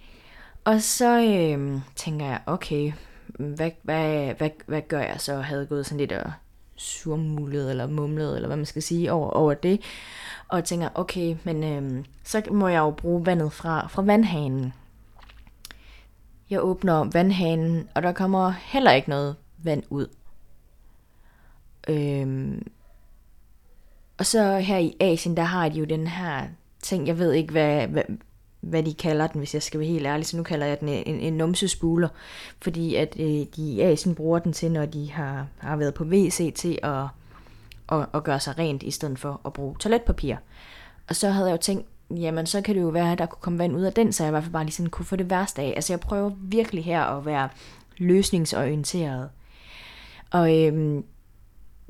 Og 0.65 0.83
så 0.83 1.21
øhm, 1.21 1.81
tænker 1.97 2.27
jeg, 2.27 2.41
okay, 2.47 2.93
hvad, 3.27 3.71
hvad, 3.83 4.35
hvad, 4.35 4.51
hvad 4.67 4.83
gør 4.89 5.01
jeg 5.01 5.17
så? 5.19 5.33
Jeg 5.33 5.45
havde 5.45 5.67
gået 5.67 5.87
sådan 5.87 5.99
lidt 5.99 6.13
og 6.13 6.33
surmulet 6.77 7.71
eller 7.71 7.87
mumlet, 7.87 8.35
eller 8.37 8.47
hvad 8.47 8.57
man 8.57 8.67
skal 8.67 8.83
sige, 8.83 9.13
over, 9.13 9.31
over 9.31 9.55
det. 9.55 9.81
Og 10.49 10.65
tænker, 10.65 10.89
okay, 10.95 11.37
men 11.45 11.65
øhm, 11.65 12.05
så 12.25 12.43
må 12.51 12.69
jeg 12.69 12.79
jo 12.79 12.91
bruge 12.91 13.27
vandet 13.27 13.53
fra, 13.53 13.87
fra 13.87 14.03
vandhanen. 14.03 14.73
Jeg 16.55 16.65
åbner 16.65 17.11
vandhanen, 17.13 17.89
og 17.95 18.03
der 18.03 18.13
kommer 18.13 18.51
heller 18.51 18.93
ikke 18.93 19.09
noget 19.09 19.37
vand 19.59 19.83
ud. 19.91 20.07
Øhm, 21.89 22.67
og 24.19 24.27
så 24.27 24.59
her 24.59 24.79
i 24.79 24.97
Asien, 25.01 25.37
der 25.37 25.43
har 25.43 25.69
de 25.69 25.79
jo 25.79 25.85
den 25.85 26.07
her 26.07 26.47
ting, 26.83 27.07
jeg 27.07 27.19
ved 27.19 27.33
ikke, 27.33 27.53
hvad, 27.53 27.87
hvad, 27.87 28.03
hvad 28.61 28.83
de 28.83 28.95
kalder 28.95 29.27
den, 29.27 29.39
hvis 29.39 29.55
jeg 29.55 29.63
skal 29.63 29.81
være 29.81 29.89
helt 29.89 30.07
ærlig, 30.07 30.27
så 30.27 30.37
nu 30.37 30.43
kalder 30.43 30.67
jeg 30.67 30.81
den 30.81 30.89
en, 30.89 31.21
en 31.21 31.33
numsespuler, 31.33 32.09
fordi 32.63 32.95
at 32.95 33.17
øh, 33.19 33.27
de 33.27 33.73
i 33.73 33.81
Asien 33.81 34.15
bruger 34.15 34.39
den 34.39 34.53
til, 34.53 34.73
når 34.73 34.87
de 34.87 35.13
har, 35.13 35.47
har 35.59 35.77
været 35.77 35.95
på 35.95 36.05
WC 36.05 36.55
til 36.55 36.79
at, 36.83 37.05
at, 37.93 38.07
at 38.15 38.25
gøre 38.25 38.41
sig 38.41 38.59
rent, 38.59 38.83
i 38.83 38.91
stedet 38.91 39.19
for 39.19 39.41
at 39.45 39.53
bruge 39.53 39.77
toiletpapir. 39.79 40.37
Og 41.09 41.17
så 41.17 41.31
havde 41.31 41.47
jeg 41.47 41.53
jo 41.53 41.63
tænkt, 41.63 41.87
jamen 42.19 42.47
så 42.47 42.61
kan 42.61 42.75
det 42.75 42.81
jo 42.81 42.89
være, 42.89 43.13
at 43.13 43.19
der 43.19 43.27
kunne 43.27 43.41
komme 43.41 43.59
vand 43.59 43.77
ud 43.77 43.83
af 43.83 43.93
den, 43.93 44.13
så 44.13 44.23
jeg 44.23 44.29
i 44.29 44.31
hvert 44.31 44.43
fald 44.43 44.53
bare 44.53 44.65
lige 44.65 44.73
sådan 44.73 44.91
kunne 44.91 45.07
få 45.07 45.17
det 45.17 45.31
værste 45.31 45.63
af. 45.63 45.73
Altså 45.77 45.93
jeg 45.93 46.01
prøver 46.01 46.31
virkelig 46.39 46.85
her 46.85 47.03
at 47.03 47.27
være 47.27 47.49
løsningsorienteret. 47.99 49.31
Og 50.31 50.59
øhm, 50.59 51.05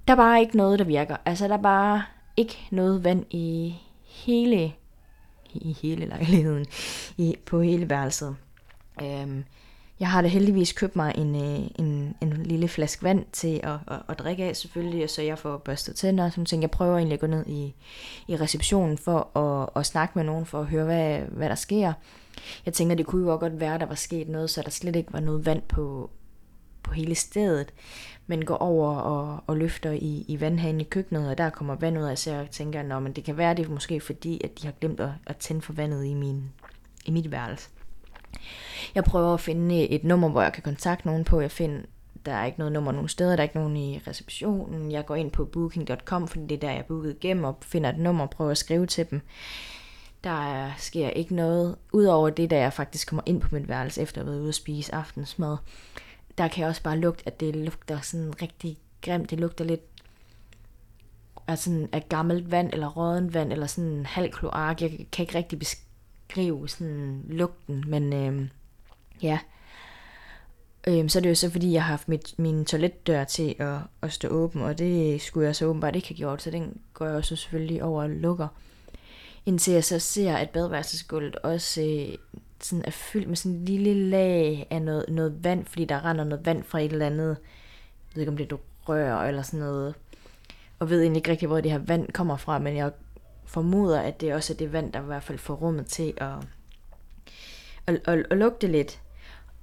der 0.08 0.12
er 0.12 0.16
bare 0.16 0.40
ikke 0.40 0.56
noget, 0.56 0.78
der 0.78 0.84
virker. 0.84 1.16
Altså 1.24 1.48
der 1.48 1.54
er 1.54 1.62
bare 1.62 2.02
ikke 2.36 2.58
noget 2.70 3.04
vand 3.04 3.24
i 3.30 3.74
hele, 4.04 4.72
i 5.54 5.76
hele 5.82 6.06
lejligheden, 6.06 6.66
i, 7.16 7.36
på 7.46 7.60
hele 7.60 7.90
værelset. 7.90 8.36
Øhm, 9.02 9.44
jeg 10.00 10.10
har 10.10 10.22
da 10.22 10.28
heldigvis 10.28 10.72
købt 10.72 10.96
mig 10.96 11.14
en, 11.18 11.34
øh, 11.34 11.70
en, 11.78 12.16
en 12.20 12.32
lille 12.44 12.68
flaske 12.68 13.02
vand 13.02 13.24
til 13.32 13.60
at, 13.62 13.78
at, 13.88 13.98
at 14.08 14.18
drikke 14.18 14.44
af 14.44 14.56
selvfølgelig, 14.56 15.04
og 15.04 15.10
så 15.10 15.22
jeg 15.22 15.38
får 15.38 15.56
børstet 15.56 15.96
tænder. 15.96 16.30
Så 16.30 16.44
tænker, 16.44 16.62
jeg 16.62 16.70
prøver 16.70 16.96
egentlig 16.96 17.14
at 17.14 17.20
gå 17.20 17.26
ned 17.26 17.46
i, 17.46 17.74
i 18.28 18.36
receptionen 18.36 18.98
for 18.98 19.38
at, 19.38 19.68
at 19.76 19.86
snakke 19.86 20.12
med 20.18 20.24
nogen, 20.24 20.46
for 20.46 20.60
at 20.60 20.66
høre, 20.66 20.84
hvad, 20.84 21.18
hvad 21.18 21.48
der 21.48 21.54
sker. 21.54 21.92
Jeg 22.66 22.74
tænker, 22.74 22.94
det 22.94 23.06
kunne 23.06 23.22
jo 23.22 23.32
også 23.32 23.40
godt 23.40 23.60
være, 23.60 23.74
at 23.74 23.80
der 23.80 23.86
var 23.86 23.94
sket 23.94 24.28
noget, 24.28 24.50
så 24.50 24.62
der 24.62 24.70
slet 24.70 24.96
ikke 24.96 25.12
var 25.12 25.20
noget 25.20 25.46
vand 25.46 25.62
på, 25.62 26.10
på 26.82 26.92
hele 26.92 27.14
stedet, 27.14 27.72
men 28.26 28.44
går 28.44 28.56
over 28.56 28.96
og, 28.96 29.44
og 29.46 29.56
løfter 29.56 29.90
i, 29.90 30.24
i 30.28 30.40
vandhanen 30.40 30.80
i 30.80 30.84
køkkenet, 30.84 31.30
og 31.30 31.38
der 31.38 31.50
kommer 31.50 31.74
vand 31.74 31.98
ud 31.98 32.04
af, 32.04 32.18
så 32.18 32.34
jeg 32.34 32.50
tænker, 32.50 32.96
at 32.96 33.16
det 33.16 33.24
kan 33.24 33.36
være, 33.36 33.54
det 33.54 33.66
er 33.66 33.70
måske 33.70 34.00
fordi, 34.00 34.40
at 34.44 34.50
de 34.62 34.66
har 34.66 34.74
glemt 34.80 35.00
at, 35.00 35.10
at 35.26 35.36
tænde 35.36 35.62
for 35.62 35.72
vandet 35.72 36.04
i, 36.04 36.14
min, 36.14 36.50
i 37.04 37.10
mit 37.10 37.30
værelse. 37.30 37.68
Jeg 38.94 39.04
prøver 39.04 39.34
at 39.34 39.40
finde 39.40 39.74
øh, 39.74 39.82
et 39.82 40.04
nummer, 40.04 40.28
hvor 40.28 40.42
jeg 40.42 40.52
kan 40.52 40.62
kontakte 40.62 41.06
nogen 41.06 41.24
på. 41.24 41.40
Jeg 41.40 41.50
finder, 41.50 41.80
der 42.26 42.32
er 42.32 42.44
ikke 42.44 42.58
noget 42.58 42.72
nummer 42.72 42.92
nogen 42.92 43.08
steder, 43.08 43.30
der 43.30 43.36
er 43.36 43.42
ikke 43.42 43.56
nogen 43.58 43.76
i 43.76 44.00
receptionen. 44.06 44.92
Jeg 44.92 45.06
går 45.06 45.14
ind 45.14 45.30
på 45.30 45.44
booking.com, 45.44 46.28
fordi 46.28 46.46
det 46.46 46.54
er 46.54 46.60
der, 46.60 46.70
jeg 46.70 46.78
er 46.78 46.82
booket 46.82 47.10
igennem, 47.10 47.44
og 47.44 47.58
finder 47.62 47.90
et 47.90 47.98
nummer 47.98 48.24
og 48.24 48.30
prøver 48.30 48.50
at 48.50 48.58
skrive 48.58 48.86
til 48.86 49.10
dem. 49.10 49.20
Der 50.24 50.70
sker 50.78 51.08
ikke 51.10 51.34
noget, 51.34 51.76
udover 51.92 52.30
det, 52.30 52.50
da 52.50 52.58
jeg 52.58 52.72
faktisk 52.72 53.08
kommer 53.08 53.22
ind 53.26 53.40
på 53.40 53.48
mit 53.52 53.68
værelse, 53.68 54.02
efter 54.02 54.20
at 54.20 54.24
have 54.24 54.32
været 54.32 54.40
ude 54.42 54.48
at 54.48 54.54
spise 54.54 54.94
aftensmad. 54.94 55.56
Der 56.38 56.48
kan 56.48 56.60
jeg 56.60 56.68
også 56.68 56.82
bare 56.82 56.98
lugte, 56.98 57.22
at 57.26 57.40
det 57.40 57.56
lugter 57.56 58.00
sådan 58.00 58.42
rigtig 58.42 58.78
grimt. 59.02 59.30
Det 59.30 59.40
lugter 59.40 59.64
lidt 59.64 59.80
af, 61.46 61.58
sådan, 61.58 61.88
af 61.92 62.08
gammelt 62.08 62.50
vand, 62.50 62.70
eller 62.72 62.88
rådent 62.88 63.34
vand, 63.34 63.52
eller 63.52 63.66
sådan 63.66 64.06
halv 64.06 64.32
kloak. 64.32 64.82
Jeg 64.82 64.90
kan 65.12 65.22
ikke 65.22 65.38
rigtig 65.38 65.58
beskrive 66.28 66.68
sådan 66.68 67.24
lugten, 67.28 67.84
men 67.86 68.12
øh, 68.12 68.48
ja. 69.22 69.38
Øh, 70.86 71.08
så 71.08 71.18
er 71.18 71.20
det 71.20 71.30
jo 71.30 71.34
så, 71.34 71.50
fordi 71.50 71.72
jeg 71.72 71.82
har 71.82 71.90
haft 71.90 72.08
mit, 72.08 72.34
min 72.38 72.64
toiletdør 72.64 73.24
til 73.24 73.54
at, 73.58 73.78
at 74.02 74.12
stå 74.12 74.28
åben, 74.28 74.62
og 74.62 74.78
det 74.78 75.22
skulle 75.22 75.46
jeg 75.46 75.56
så 75.56 75.66
åbenbart 75.66 75.96
ikke 75.96 76.08
have 76.08 76.16
gjort, 76.16 76.42
så 76.42 76.50
den 76.50 76.80
går 76.94 77.06
jeg 77.06 77.14
også 77.14 77.36
selvfølgelig 77.36 77.84
over 77.84 78.02
og 78.02 78.10
lukker. 78.10 78.48
Indtil 79.46 79.72
jeg 79.72 79.84
så 79.84 79.98
ser, 79.98 80.36
at 80.36 80.50
badeværelsesgulvet 80.50 81.36
også 81.36 81.82
øh, 81.82 82.18
sådan 82.60 82.84
er 82.84 82.90
fyldt 82.90 83.28
med 83.28 83.36
sådan 83.36 83.58
en 83.58 83.64
lille 83.64 84.10
lag 84.10 84.66
af 84.70 84.82
noget, 84.82 85.04
noget 85.08 85.44
vand, 85.44 85.66
fordi 85.66 85.84
der 85.84 86.04
render 86.04 86.24
noget 86.24 86.46
vand 86.46 86.64
fra 86.64 86.80
et 86.80 86.92
eller 86.92 87.06
andet, 87.06 87.28
jeg 87.28 88.14
ved 88.14 88.22
ikke 88.22 88.30
om 88.30 88.36
det 88.36 88.52
er 88.52 88.56
rør 88.88 89.18
eller 89.18 89.42
sådan 89.42 89.60
noget, 89.60 89.94
og 90.78 90.90
ved 90.90 91.00
egentlig 91.00 91.20
ikke 91.20 91.30
rigtig, 91.30 91.48
hvor 91.48 91.60
det 91.60 91.70
her 91.70 91.78
vand 91.78 92.12
kommer 92.12 92.36
fra, 92.36 92.58
men 92.58 92.76
jeg 92.76 92.92
formoder, 93.54 94.00
at 94.00 94.20
det 94.20 94.34
også 94.34 94.52
er 94.52 94.56
det 94.56 94.72
vand, 94.72 94.92
der 94.92 95.02
i 95.02 95.06
hvert 95.06 95.22
fald 95.22 95.38
får 95.38 95.54
rummet 95.54 95.86
til 95.86 96.14
at, 96.16 96.34
at, 97.86 98.00
at, 98.04 98.26
at 98.30 98.38
lugte 98.38 98.66
lidt. 98.66 99.00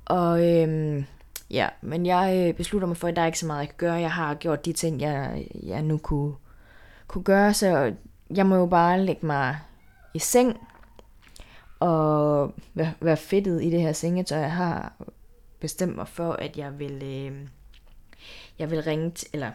Og 0.06 0.50
øhm, 0.50 1.06
ja, 1.50 1.70
men 1.82 2.06
jeg 2.06 2.48
øh, 2.48 2.54
beslutter 2.54 2.88
mig 2.88 2.98
for, 2.98 3.08
at 3.08 3.16
der 3.16 3.22
er 3.22 3.26
ikke 3.26 3.40
så 3.40 3.46
meget, 3.46 3.60
jeg 3.60 3.68
kan 3.68 3.78
gøre. 3.78 3.94
Jeg 3.94 4.12
har 4.12 4.36
gjort 4.36 4.66
de 4.66 4.74
ting, 4.74 5.02
jeg, 5.02 5.48
jeg 5.64 5.82
nu 5.82 5.98
kunne, 5.98 6.36
kunne 7.08 7.24
gøre, 7.24 7.54
så 7.54 7.94
jeg 8.36 8.46
må 8.46 8.56
jo 8.56 8.66
bare 8.66 9.02
lægge 9.02 9.26
mig 9.26 9.58
i 10.14 10.20
seng 10.20 10.58
og 11.80 12.54
være, 12.74 12.94
være 13.00 13.18
fedtet 13.18 13.64
i 13.64 13.70
det 13.70 13.82
her 13.82 13.94
sengetøj. 13.94 14.40
Jeg 14.40 14.52
har 14.52 14.94
bestemt 15.60 15.96
mig 15.96 16.08
for, 16.08 16.34
at 16.34 16.58
jeg 16.58 16.80
vil, 16.80 17.04
øh, 17.04 17.48
jeg 18.60 18.72
vil 18.72 18.84
ringe, 18.84 19.12
til, 19.12 19.28
eller 19.34 19.52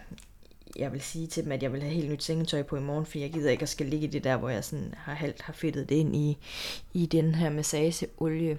jeg 0.79 0.93
vil 0.93 1.01
sige 1.01 1.27
til 1.27 1.45
dem, 1.45 1.53
at 1.53 1.63
jeg 1.63 1.73
vil 1.73 1.83
have 1.83 1.95
helt 1.95 2.11
nyt 2.11 2.23
sengetøj 2.23 2.63
på 2.63 2.77
i 2.77 2.81
morgen, 2.81 3.07
for 3.07 3.19
jeg 3.19 3.33
gider 3.33 3.51
ikke 3.51 3.63
at 3.63 3.69
skal 3.69 3.87
ligge 3.87 4.07
i 4.07 4.11
det 4.11 4.25
der, 4.25 4.37
hvor 4.37 4.49
jeg 4.49 4.65
sådan 4.65 4.95
har 4.97 5.15
halvt 5.15 5.43
har 5.43 5.53
fedtet 5.53 5.89
det 5.89 5.95
ind 5.95 6.17
i, 6.17 6.39
i 6.95 7.07
den 7.07 7.35
her 7.35 7.51
massageolie. 7.51 8.59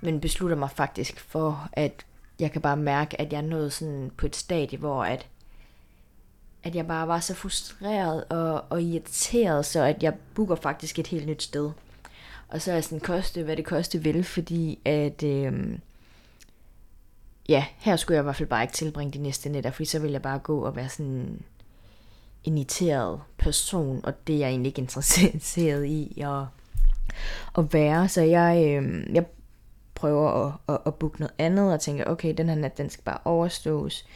Men 0.00 0.20
beslutter 0.20 0.56
mig 0.56 0.70
faktisk 0.70 1.20
for, 1.20 1.68
at 1.72 2.06
jeg 2.40 2.52
kan 2.52 2.62
bare 2.62 2.76
mærke, 2.76 3.20
at 3.20 3.32
jeg 3.32 3.38
er 3.38 3.42
nået 3.42 3.72
sådan 3.72 4.10
på 4.16 4.26
et 4.26 4.36
stadie, 4.36 4.78
hvor 4.78 5.04
at, 5.04 5.26
at 6.62 6.74
jeg 6.74 6.86
bare 6.86 7.08
var 7.08 7.20
så 7.20 7.34
frustreret 7.34 8.24
og, 8.24 8.64
og 8.70 8.82
irriteret, 8.82 9.66
så 9.66 9.82
at 9.82 10.02
jeg 10.02 10.14
booker 10.34 10.54
faktisk 10.54 10.98
et 10.98 11.06
helt 11.06 11.26
nyt 11.26 11.42
sted. 11.42 11.70
Og 12.48 12.62
så 12.62 12.70
er 12.70 12.74
jeg 12.74 12.84
sådan, 12.84 13.00
koste 13.00 13.42
hvad 13.42 13.56
det 13.56 13.64
koste 13.64 14.02
vil, 14.02 14.24
fordi 14.24 14.78
at, 14.84 15.22
øhm, 15.22 15.80
ja, 17.48 17.64
her 17.78 17.96
skulle 17.96 18.16
jeg 18.16 18.22
i 18.22 18.24
hvert 18.24 18.36
fald 18.36 18.48
bare 18.48 18.62
ikke 18.62 18.74
tilbringe 18.74 19.12
de 19.12 19.22
næste 19.22 19.48
nætter, 19.48 19.70
fordi 19.70 19.84
så 19.84 19.98
vil 19.98 20.10
jeg 20.10 20.22
bare 20.22 20.38
gå 20.38 20.64
og 20.64 20.76
være 20.76 20.88
sådan 20.88 21.42
en 22.44 22.66
person, 23.38 24.00
og 24.04 24.26
det 24.26 24.34
er 24.34 24.38
jeg 24.38 24.48
egentlig 24.48 24.70
ikke 24.70 24.80
interesseret 24.80 25.84
i 25.84 26.20
at, 26.20 26.44
at 27.58 27.72
være. 27.74 28.08
Så 28.08 28.22
jeg, 28.22 28.64
øh, 28.66 29.14
jeg 29.14 29.24
prøver 29.94 30.46
at, 30.46 30.52
at, 30.68 30.78
at 30.86 30.94
booke 30.94 31.20
noget 31.20 31.34
andet, 31.38 31.72
og 31.72 31.80
tænker, 31.80 32.04
okay, 32.04 32.34
den 32.36 32.48
her 32.48 32.56
nat, 32.56 32.78
den 32.78 32.90
skal 32.90 33.04
bare 33.04 33.18
overstås. 33.24 34.06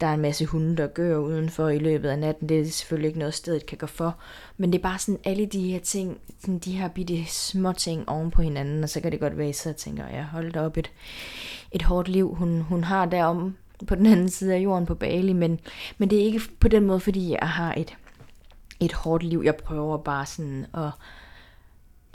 Der 0.00 0.06
er 0.06 0.14
en 0.14 0.20
masse 0.20 0.46
hunde, 0.46 0.76
der 0.76 0.86
gør 0.86 1.16
udenfor 1.16 1.68
i 1.68 1.78
løbet 1.78 2.08
af 2.08 2.18
natten. 2.18 2.48
Det 2.48 2.60
er 2.60 2.64
selvfølgelig 2.64 3.08
ikke 3.08 3.18
noget, 3.18 3.34
stedet 3.34 3.66
kan 3.66 3.78
gå 3.78 3.86
for. 3.86 4.16
Men 4.56 4.72
det 4.72 4.78
er 4.78 4.82
bare 4.82 4.98
sådan 4.98 5.20
alle 5.24 5.46
de 5.46 5.70
her 5.70 5.78
ting, 5.78 6.18
sådan 6.40 6.58
de 6.58 6.72
her 6.72 6.88
bitte 6.88 7.24
små 7.26 7.72
ting 7.72 8.08
oven 8.08 8.30
på 8.30 8.42
hinanden. 8.42 8.82
Og 8.82 8.88
så 8.88 9.00
kan 9.00 9.12
det 9.12 9.20
godt 9.20 9.38
være, 9.38 9.52
så 9.52 9.72
tænker 9.72 10.08
jeg, 10.08 10.24
hold 10.24 10.52
da 10.52 10.60
op 10.60 10.76
et, 10.76 10.90
et 11.72 11.82
hårdt 11.82 12.08
liv, 12.08 12.34
hun, 12.34 12.60
hun 12.60 12.84
har 12.84 13.06
derom 13.06 13.56
på 13.86 13.94
den 13.94 14.06
anden 14.06 14.28
side 14.28 14.54
af 14.54 14.58
jorden 14.58 14.86
på 14.86 14.94
Bali. 14.94 15.32
Men, 15.32 15.60
men 15.98 16.10
det 16.10 16.20
er 16.20 16.24
ikke 16.24 16.40
på 16.60 16.68
den 16.68 16.86
måde, 16.86 17.00
fordi 17.00 17.30
jeg 17.30 17.48
har 17.48 17.74
et, 17.74 17.96
et 18.80 18.92
hårdt 18.92 19.22
liv. 19.22 19.42
Jeg 19.44 19.56
prøver 19.56 19.98
bare 19.98 20.26
sådan 20.26 20.66
at 20.74 20.90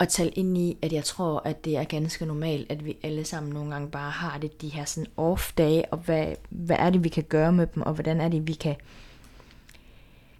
at 0.02 0.10
tale 0.10 0.30
ind 0.30 0.58
i, 0.58 0.78
at 0.82 0.94
jeg 0.94 1.04
tror, 1.04 1.42
at 1.46 1.66
det 1.66 1.78
er 1.78 1.84
ganske 1.84 2.26
normalt, 2.26 2.72
at 2.72 2.86
vi 2.86 2.98
alle 3.04 3.26
sammen 3.26 3.54
nogle 3.54 3.72
gange 3.72 3.90
bare 3.90 4.12
har 4.12 4.38
det, 4.38 4.62
de 4.62 4.70
her 4.70 4.86
sådan 4.86 5.08
off-dage, 5.18 5.84
og 5.92 5.98
hvad, 5.98 6.28
hvad 6.50 6.76
er 6.80 6.90
det, 6.90 7.04
vi 7.04 7.10
kan 7.10 7.24
gøre 7.24 7.52
med 7.52 7.68
dem, 7.68 7.84
og 7.84 7.94
hvordan 7.94 8.22
er 8.22 8.30
det, 8.30 8.48
vi 8.48 8.54
kan, 8.54 8.76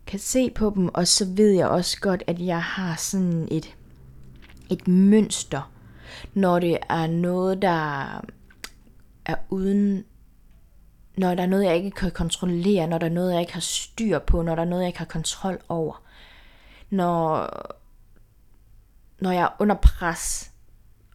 kan 0.06 0.20
se 0.20 0.50
på 0.50 0.72
dem. 0.76 0.90
Og 0.94 1.08
så 1.08 1.26
ved 1.26 1.52
jeg 1.52 1.68
også 1.68 2.00
godt, 2.00 2.24
at 2.28 2.40
jeg 2.40 2.64
har 2.64 2.96
sådan 2.96 3.48
et, 3.52 3.76
et 4.70 4.88
mønster, 4.88 5.72
når 6.34 6.60
det 6.60 6.78
er 6.90 7.08
noget, 7.08 7.62
der 7.62 8.06
er 9.26 9.36
uden 9.50 10.04
når 11.16 11.36
der 11.36 11.44
er 11.44 11.48
noget, 11.48 11.66
jeg 11.66 11.76
ikke 11.76 11.92
kan 11.92 12.12
kontrollere, 12.12 12.88
når 12.88 12.98
der 12.98 13.06
er 13.06 13.12
noget, 13.12 13.34
jeg 13.34 13.42
ikke 13.42 13.54
har 13.54 13.60
styr 13.60 14.20
på, 14.20 14.42
når 14.42 14.56
der 14.56 14.62
er 14.62 14.68
noget, 14.68 14.82
jeg 14.82 14.88
ikke 14.90 15.00
har 15.00 15.06
kontrol 15.06 15.60
over. 15.70 16.04
Når, 16.90 17.50
når 19.20 19.32
jeg 19.32 19.42
er 19.42 19.56
under 19.60 19.76
pres, 19.76 20.52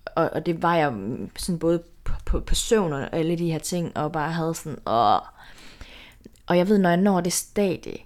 og, 0.05 0.31
og 0.33 0.47
det 0.47 0.63
var 0.63 0.77
jeg 0.77 0.93
sådan 1.37 1.59
både 1.59 1.83
på, 2.05 2.13
på, 2.25 2.41
på 2.41 2.55
søvn 2.55 2.93
og 2.93 3.17
alle 3.17 3.39
de 3.39 3.53
her 3.53 3.59
ting, 3.59 3.97
og 3.97 4.13
bare 4.13 4.33
havde 4.33 4.55
sådan, 4.55 4.79
åh. 4.87 5.21
Og 6.47 6.59
jeg 6.59 6.69
ved, 6.69 6.79
når 6.79 6.89
jeg 6.89 6.97
når 6.97 7.21
det 7.21 7.33
stadie 7.33 7.99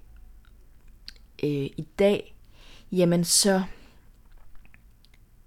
øh, 1.42 1.50
i 1.76 1.86
dag, 1.98 2.36
jamen 2.92 3.24
så, 3.24 3.62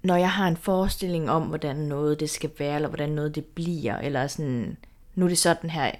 når 0.03 0.15
jeg 0.15 0.31
har 0.31 0.47
en 0.47 0.57
forestilling 0.57 1.29
om, 1.29 1.43
hvordan 1.43 1.75
noget 1.75 2.19
det 2.19 2.29
skal 2.29 2.51
være, 2.59 2.75
eller 2.75 2.89
hvordan 2.89 3.09
noget 3.09 3.35
det 3.35 3.45
bliver, 3.45 3.97
eller 3.97 4.27
sådan, 4.27 4.77
nu 5.15 5.25
er 5.25 5.29
det 5.29 5.37
sådan 5.37 5.69
her, 5.69 5.91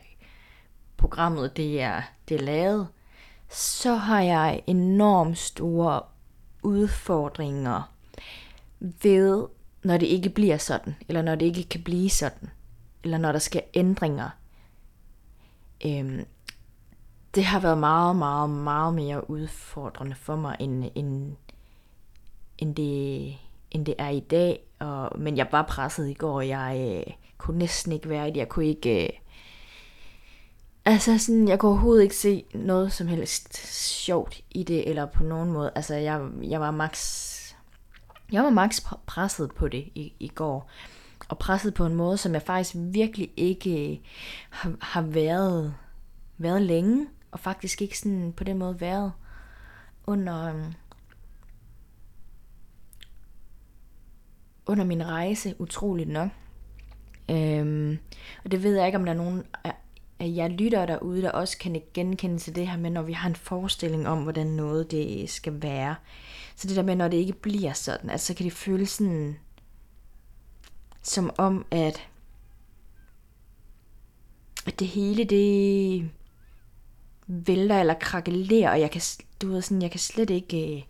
programmet 1.04 1.58
det 1.58 1.82
er, 1.82 2.02
det 2.30 2.36
er 2.36 2.46
lavet, 2.46 2.88
så 3.50 3.96
har 3.96 4.22
jeg 4.22 4.64
enormt 4.68 5.38
store 5.38 6.02
udfordringer 6.62 7.94
ved, 8.80 9.48
når 9.84 9.98
det 9.98 10.06
ikke 10.06 10.30
bliver 10.30 10.58
sådan, 10.58 10.96
eller 11.08 11.22
når 11.22 11.36
det 11.36 11.46
ikke 11.46 11.64
kan 11.64 11.84
blive 11.84 12.10
sådan, 12.10 12.50
eller 13.04 13.18
når 13.18 13.32
der 13.32 13.40
sker 13.40 13.60
ændringer. 13.74 14.30
Øhm, 15.86 16.26
det 17.36 17.46
har 17.46 17.60
været 17.60 17.78
meget, 17.78 18.16
meget, 18.16 18.50
meget 18.50 18.94
mere 18.94 19.30
udfordrende 19.30 20.16
for 20.16 20.36
mig, 20.36 20.56
end, 20.60 20.92
end, 20.96 21.36
end, 22.58 22.76
det, 22.76 23.38
end 23.72 23.86
det 23.86 23.96
er 23.98 24.10
i 24.10 24.20
dag. 24.20 24.60
Og, 24.80 25.20
men 25.20 25.38
jeg 25.38 25.48
var 25.52 25.62
presset 25.62 26.10
i 26.10 26.14
går, 26.14 26.36
og 26.36 26.48
jeg 26.48 27.04
øh, 27.08 27.14
kunne 27.38 27.58
næsten 27.58 27.92
ikke 27.92 28.10
være 28.10 28.28
i 28.28 28.32
det. 28.32 28.38
Jeg 28.38 28.50
kunne 28.50 28.68
ikke... 28.68 29.04
Øh, 29.04 29.23
altså 30.86 31.18
sådan, 31.18 31.48
jeg 31.48 31.60
kunne 31.60 31.72
overhovedet 31.72 32.04
ikke 32.04 32.16
se 32.16 32.46
noget 32.54 32.94
som 32.94 33.08
helst 33.08 33.58
sjovt 33.76 34.42
i 34.52 34.64
det, 34.64 34.90
eller 34.90 35.06
på 35.06 35.24
nogen 35.24 35.52
måde. 35.52 35.72
Altså, 35.76 35.96
jeg, 35.96 36.28
jeg 36.42 36.62
var 36.62 36.72
max 36.72 37.24
jeg 38.34 38.44
var 38.44 38.50
max 38.50 38.82
presset 39.06 39.52
på 39.56 39.68
det 39.68 39.90
i, 39.96 40.14
i 40.20 40.28
går. 40.28 40.70
Og 41.30 41.38
presset 41.38 41.74
på 41.74 41.86
en 41.86 41.96
måde, 41.96 42.18
som 42.18 42.34
jeg 42.34 42.42
faktisk 42.42 42.76
virkelig 42.78 43.32
ikke 43.38 43.92
øh, 43.92 43.98
har, 44.50 44.74
har 44.82 45.02
været, 45.02 45.76
været 46.38 46.62
længe. 46.62 47.08
Og 47.32 47.40
faktisk 47.40 47.82
ikke 47.82 48.00
sådan 48.00 48.34
på 48.38 48.44
den 48.44 48.58
måde 48.58 48.82
været 48.82 49.12
under, 50.08 50.56
øh, 50.56 50.64
under 54.66 54.86
min 54.86 55.06
rejse, 55.06 55.56
utroligt 55.60 56.10
nok. 56.10 56.30
Øhm, 57.32 57.98
og 58.44 58.52
det 58.52 58.64
ved 58.64 58.76
jeg 58.76 58.86
ikke, 58.86 58.98
om 58.98 59.06
der 59.06 59.14
er 59.14 59.18
nogen 59.18 59.44
af 59.64 59.74
jeg 60.26 60.50
lytter 60.50 60.86
derude, 60.86 61.22
der 61.22 61.32
også 61.32 61.58
kan 61.58 61.82
genkende 61.94 62.38
til 62.40 62.56
det 62.56 62.68
her 62.68 62.78
med, 62.78 62.90
når 62.90 63.02
vi 63.02 63.14
har 63.14 63.30
en 63.30 63.36
forestilling 63.36 64.08
om, 64.08 64.24
hvordan 64.24 64.48
noget 64.48 64.92
det 64.92 65.30
skal 65.30 65.62
være. 65.62 65.96
Så 66.56 66.68
det 66.68 66.76
der 66.76 66.84
med, 66.84 66.96
når 66.96 67.08
det 67.08 67.18
ikke 67.18 67.34
bliver 67.34 67.74
sådan, 67.74 68.10
altså 68.10 68.28
så 68.28 68.34
kan 68.34 68.44
det 68.44 68.54
føles 68.54 68.90
sådan, 68.90 69.38
som 71.02 71.32
om, 71.38 71.66
at 71.72 72.08
at 74.66 74.80
det 74.80 74.88
hele, 74.88 75.24
det 75.24 76.10
vælter 77.28 77.80
eller 77.80 77.94
krakelerer, 77.94 78.72
og 78.72 78.80
jeg 78.80 78.92
kan, 78.92 79.02
du 79.42 79.48
ved, 79.48 79.62
sådan, 79.62 79.82
jeg 79.82 79.92
kan 79.92 80.00
slet 80.00 80.30
ikke, 80.30 80.76
øh, 80.76 80.84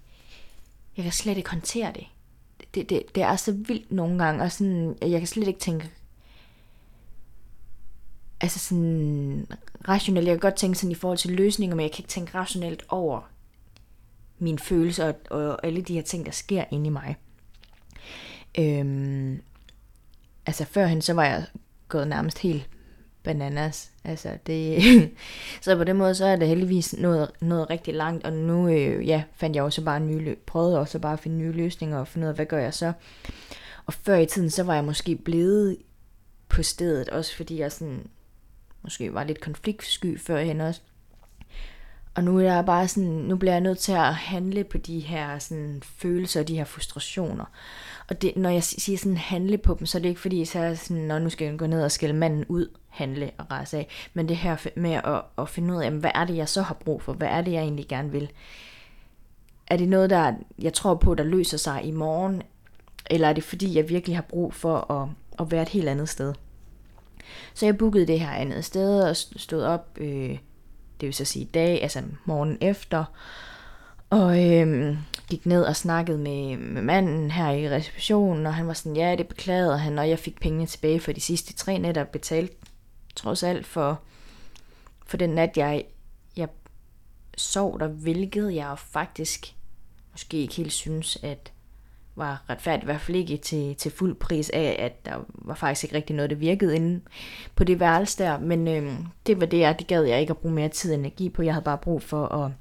jeg 0.97 1.03
kan 1.03 1.11
slet 1.11 1.37
ikke 1.37 1.49
håndtere 1.49 1.91
det. 1.93 2.05
Det, 2.75 2.89
det, 2.89 3.15
det 3.15 3.23
er 3.23 3.35
så 3.35 3.51
vildt 3.51 3.91
nogle 3.91 4.23
gange, 4.23 4.43
og 4.43 4.51
sådan, 4.51 4.97
jeg 5.01 5.19
kan 5.19 5.27
slet 5.27 5.47
ikke 5.47 5.59
tænke, 5.59 5.91
altså 8.43 8.59
sådan 8.59 9.47
rationelt, 9.87 10.27
jeg 10.27 10.33
kan 10.33 10.39
godt 10.39 10.55
tænke 10.55 10.79
sådan 10.79 10.91
i 10.91 10.95
forhold 10.95 11.17
til 11.17 11.31
løsninger, 11.31 11.75
men 11.75 11.83
jeg 11.83 11.91
kan 11.91 11.99
ikke 11.99 12.09
tænke 12.09 12.37
rationelt 12.37 12.83
over 12.89 13.29
mine 14.39 14.59
følelser 14.59 15.13
og, 15.29 15.41
og 15.41 15.65
alle 15.65 15.81
de 15.81 15.93
her 15.93 16.01
ting, 16.01 16.25
der 16.25 16.31
sker 16.31 16.63
inde 16.71 16.85
i 16.85 16.89
mig. 16.89 17.15
Øhm, 18.59 19.41
altså 20.45 20.65
førhen, 20.65 21.01
så 21.01 21.13
var 21.13 21.25
jeg 21.25 21.45
gået 21.87 22.07
nærmest 22.07 22.39
helt 22.39 22.69
bananas. 23.23 23.91
Altså 24.03 24.37
det, 24.47 24.83
så 25.61 25.75
på 25.75 25.83
den 25.83 25.97
måde, 25.97 26.15
så 26.15 26.25
er 26.25 26.35
det 26.35 26.47
heldigvis 26.47 26.95
noget, 26.97 27.31
noget 27.41 27.69
rigtig 27.69 27.93
langt, 27.93 28.25
og 28.25 28.33
nu 28.33 28.67
øh, 28.67 29.07
ja, 29.07 29.23
fandt 29.35 29.55
jeg 29.55 29.63
også 29.63 29.83
bare 29.83 29.99
nye, 29.99 30.35
prøvede 30.45 30.79
også 30.79 30.99
bare 30.99 31.13
at 31.13 31.19
finde 31.19 31.37
nye 31.37 31.51
løsninger 31.51 31.97
og 31.97 32.07
finde 32.07 32.25
ud 32.25 32.29
af, 32.29 32.35
hvad 32.35 32.45
gør 32.45 32.59
jeg 32.59 32.73
så. 32.73 32.93
Og 33.85 33.93
før 33.93 34.15
i 34.15 34.25
tiden, 34.25 34.49
så 34.49 34.63
var 34.63 34.75
jeg 34.75 34.83
måske 34.83 35.15
blevet 35.15 35.77
på 36.49 36.63
stedet, 36.63 37.09
også 37.09 37.35
fordi 37.35 37.59
jeg 37.59 37.71
sådan, 37.71 38.07
måske 38.83 39.13
var 39.13 39.23
lidt 39.23 39.41
konfliktsky 39.41 40.19
førhen 40.19 40.61
også. 40.61 40.81
Og 42.15 42.23
nu 42.23 42.37
er 42.37 42.41
jeg 42.41 42.65
bare 42.65 42.87
sådan, 42.87 43.09
nu 43.09 43.35
bliver 43.35 43.53
jeg 43.53 43.61
nødt 43.61 43.77
til 43.77 43.91
at 43.91 44.15
handle 44.15 44.63
på 44.63 44.77
de 44.77 44.99
her 44.99 45.39
sådan, 45.39 45.81
følelser 45.85 46.39
og 46.39 46.47
de 46.47 46.57
her 46.57 46.63
frustrationer. 46.63 47.45
Og 48.09 48.21
det, 48.21 48.35
når 48.35 48.49
jeg 48.49 48.63
siger 48.63 48.97
sådan 48.97 49.17
handle 49.17 49.57
på 49.57 49.75
dem, 49.79 49.85
så 49.85 49.97
er 49.97 50.01
det 50.01 50.09
ikke 50.09 50.21
fordi, 50.21 50.45
så 50.45 50.59
er 50.59 50.73
sådan, 50.75 51.03
når 51.03 51.19
nu 51.19 51.29
skal 51.29 51.47
jeg 51.47 51.59
gå 51.59 51.67
ned 51.67 51.83
og 51.83 51.91
skælde 51.91 52.15
manden 52.15 52.45
ud, 52.45 52.67
handle 52.89 53.31
og 53.37 53.51
rejse 53.51 53.77
af. 53.77 53.87
Men 54.13 54.29
det 54.29 54.37
her 54.37 54.67
med 54.75 54.91
at, 54.91 55.21
at 55.37 55.49
finde 55.49 55.73
ud 55.73 55.83
af, 55.83 55.91
hvad 55.91 56.11
er 56.15 56.25
det, 56.25 56.35
jeg 56.35 56.49
så 56.49 56.61
har 56.61 56.73
brug 56.73 57.01
for? 57.01 57.13
Hvad 57.13 57.27
er 57.27 57.41
det, 57.41 57.51
jeg 57.51 57.61
egentlig 57.61 57.87
gerne 57.87 58.11
vil? 58.11 58.31
Er 59.67 59.77
det 59.77 59.89
noget, 59.89 60.09
der 60.09 60.33
jeg 60.59 60.73
tror 60.73 60.95
på, 60.95 61.15
der 61.15 61.23
løser 61.23 61.57
sig 61.57 61.83
i 61.83 61.91
morgen? 61.91 62.41
Eller 63.09 63.27
er 63.27 63.33
det 63.33 63.43
fordi, 63.43 63.77
jeg 63.77 63.89
virkelig 63.89 64.17
har 64.17 64.23
brug 64.29 64.53
for 64.53 64.91
at, 64.91 65.09
at 65.39 65.51
være 65.51 65.61
et 65.61 65.69
helt 65.69 65.89
andet 65.89 66.09
sted? 66.09 66.33
Så 67.53 67.65
jeg 67.65 67.77
bookede 67.77 68.07
det 68.07 68.19
her 68.19 68.31
andet 68.31 68.65
sted 68.65 69.03
og 69.03 69.15
stod 69.15 69.63
op, 69.63 69.97
øh, 69.97 70.37
det 71.01 71.07
vil 71.07 71.13
så 71.13 71.25
sige 71.25 71.45
i 71.45 71.49
dag, 71.53 71.83
altså 71.83 72.01
morgen 72.25 72.57
efter, 72.61 73.05
og 74.09 74.51
øh, 74.51 74.97
gik 75.29 75.45
ned 75.45 75.63
og 75.63 75.75
snakkede 75.75 76.17
med, 76.17 76.57
med 76.57 76.81
manden 76.81 77.31
her 77.31 77.51
i 77.51 77.69
receptionen, 77.69 78.45
og 78.45 78.53
han 78.53 78.67
var 78.67 78.73
sådan, 78.73 78.95
ja, 78.95 79.15
det 79.15 79.27
beklagede 79.27 79.77
han, 79.77 79.99
og 79.99 80.09
jeg 80.09 80.19
fik 80.19 80.39
pengene 80.41 80.65
tilbage 80.65 80.99
for 80.99 81.11
de 81.11 81.21
sidste 81.21 81.53
tre 81.53 81.77
nætter, 81.77 82.03
betalt 82.03 82.51
trods 83.15 83.43
alt 83.43 83.65
for, 83.65 84.01
for 85.05 85.17
den 85.17 85.29
nat, 85.29 85.57
jeg, 85.57 85.83
jeg 86.37 86.47
sov 87.37 87.79
der, 87.79 87.87
hvilket 87.87 88.55
jeg 88.55 88.75
faktisk 88.77 89.55
måske 90.11 90.37
ikke 90.37 90.55
helt 90.55 90.73
synes, 90.73 91.17
at 91.23 91.52
var 92.15 92.43
retfærdigt, 92.49 92.83
i 92.83 92.85
hvert 92.85 93.01
fald 93.01 93.17
ikke 93.17 93.37
til, 93.37 93.75
til 93.75 93.91
fuld 93.91 94.15
pris 94.15 94.49
af, 94.49 94.75
at 94.79 95.05
der 95.05 95.25
var 95.29 95.55
faktisk 95.55 95.83
ikke 95.83 95.95
rigtig 95.95 96.15
noget, 96.15 96.29
der 96.29 96.35
virkede 96.35 96.75
inde 96.75 97.01
på 97.55 97.63
det 97.63 97.79
værelse 97.79 98.23
der, 98.23 98.39
men 98.39 98.67
øh, 98.67 98.93
det 99.27 99.39
var 99.39 99.45
det, 99.45 99.59
jeg, 99.59 99.79
det 99.79 99.87
gad 99.87 100.03
jeg 100.03 100.21
ikke 100.21 100.31
at 100.31 100.37
bruge 100.37 100.55
mere 100.55 100.69
tid 100.69 100.91
og 100.93 100.99
energi 100.99 101.29
på, 101.29 101.41
jeg 101.41 101.53
havde 101.53 101.63
bare 101.63 101.77
brug 101.77 102.01
for 102.01 102.27
at, 102.27 102.51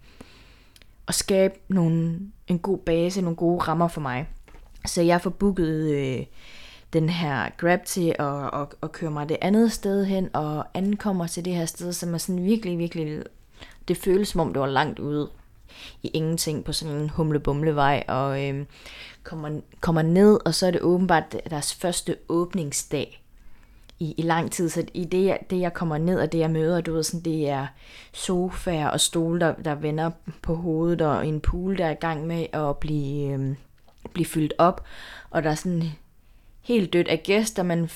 at 1.09 1.15
skabe 1.15 1.55
nogle, 1.69 2.19
en 2.49 2.59
god 2.59 2.79
base, 2.79 3.21
nogle 3.21 3.37
gode 3.37 3.59
rammer 3.59 3.89
for 3.89 4.01
mig. 4.01 4.29
Så 4.87 5.03
jeg 5.03 5.21
får 5.21 5.31
booket 5.31 5.91
øh, 5.91 6.25
den 6.93 7.09
her 7.09 7.49
Grab 7.57 7.85
til 7.85 8.15
at, 8.19 8.61
at, 8.61 8.67
at 8.83 8.93
køre 8.93 9.11
mig 9.11 9.29
det 9.29 9.37
andet 9.41 9.73
sted 9.73 10.05
hen, 10.05 10.29
og 10.33 10.67
ankommer 10.75 11.27
til 11.27 11.45
det 11.45 11.55
her 11.55 11.67
sted, 11.67 11.93
som 11.93 12.15
er 12.15 12.19
sådan 12.19 12.45
virkelig, 12.45 12.79
virkelig, 12.79 13.23
det 13.89 13.97
føles 13.97 14.29
som 14.29 14.41
om 14.41 14.53
det 14.53 14.61
var 14.61 14.67
langt 14.67 14.99
ude 14.99 15.31
i 16.03 16.11
ingenting 16.15 16.65
på 16.65 16.73
sådan 16.73 16.97
en 16.97 17.11
humlebumlevej, 17.11 18.05
og 18.09 18.49
øh, 18.49 18.67
kommer, 19.23 19.61
kommer 19.81 20.03
ned, 20.03 20.39
og 20.45 20.55
så 20.55 20.67
er 20.67 20.71
det 20.71 20.81
åbenbart 20.81 21.37
deres 21.51 21.75
første 21.75 22.17
åbningsdag 22.29 23.23
i, 23.99 24.15
i 24.19 24.23
lang 24.23 24.53
tid. 24.53 24.69
Så 24.69 24.85
i 24.95 25.05
det, 25.05 25.39
det, 25.51 25.61
jeg 25.61 25.73
kommer 25.73 25.99
ned, 25.99 26.21
og 26.21 26.33
det, 26.33 26.39
jeg 26.39 26.51
møder, 26.51 26.81
du 26.81 26.93
ved, 26.93 27.03
sådan, 27.03 27.25
det 27.25 27.49
er 27.49 27.67
sofaer 28.13 28.89
og 28.89 29.01
stole, 29.01 29.41
der, 29.41 29.55
der 29.55 29.75
vender 29.75 30.11
på 30.43 30.55
hovedet, 30.55 31.01
og 31.01 31.27
en 31.27 31.41
pool, 31.41 31.79
der 31.79 31.87
er 31.87 31.91
i 31.91 31.95
gang 31.95 32.27
med 32.27 32.47
at 32.53 32.77
blive, 32.77 33.33
øh, 33.33 33.55
blive 34.13 34.27
fyldt 34.27 34.55
op. 34.59 34.85
Og 35.31 35.43
der 35.43 35.51
er 35.51 35.55
sådan 35.55 35.93
helt 36.61 36.93
dødt 36.93 37.09
af 37.09 37.23
gæster, 37.25 37.63
men, 37.63 37.91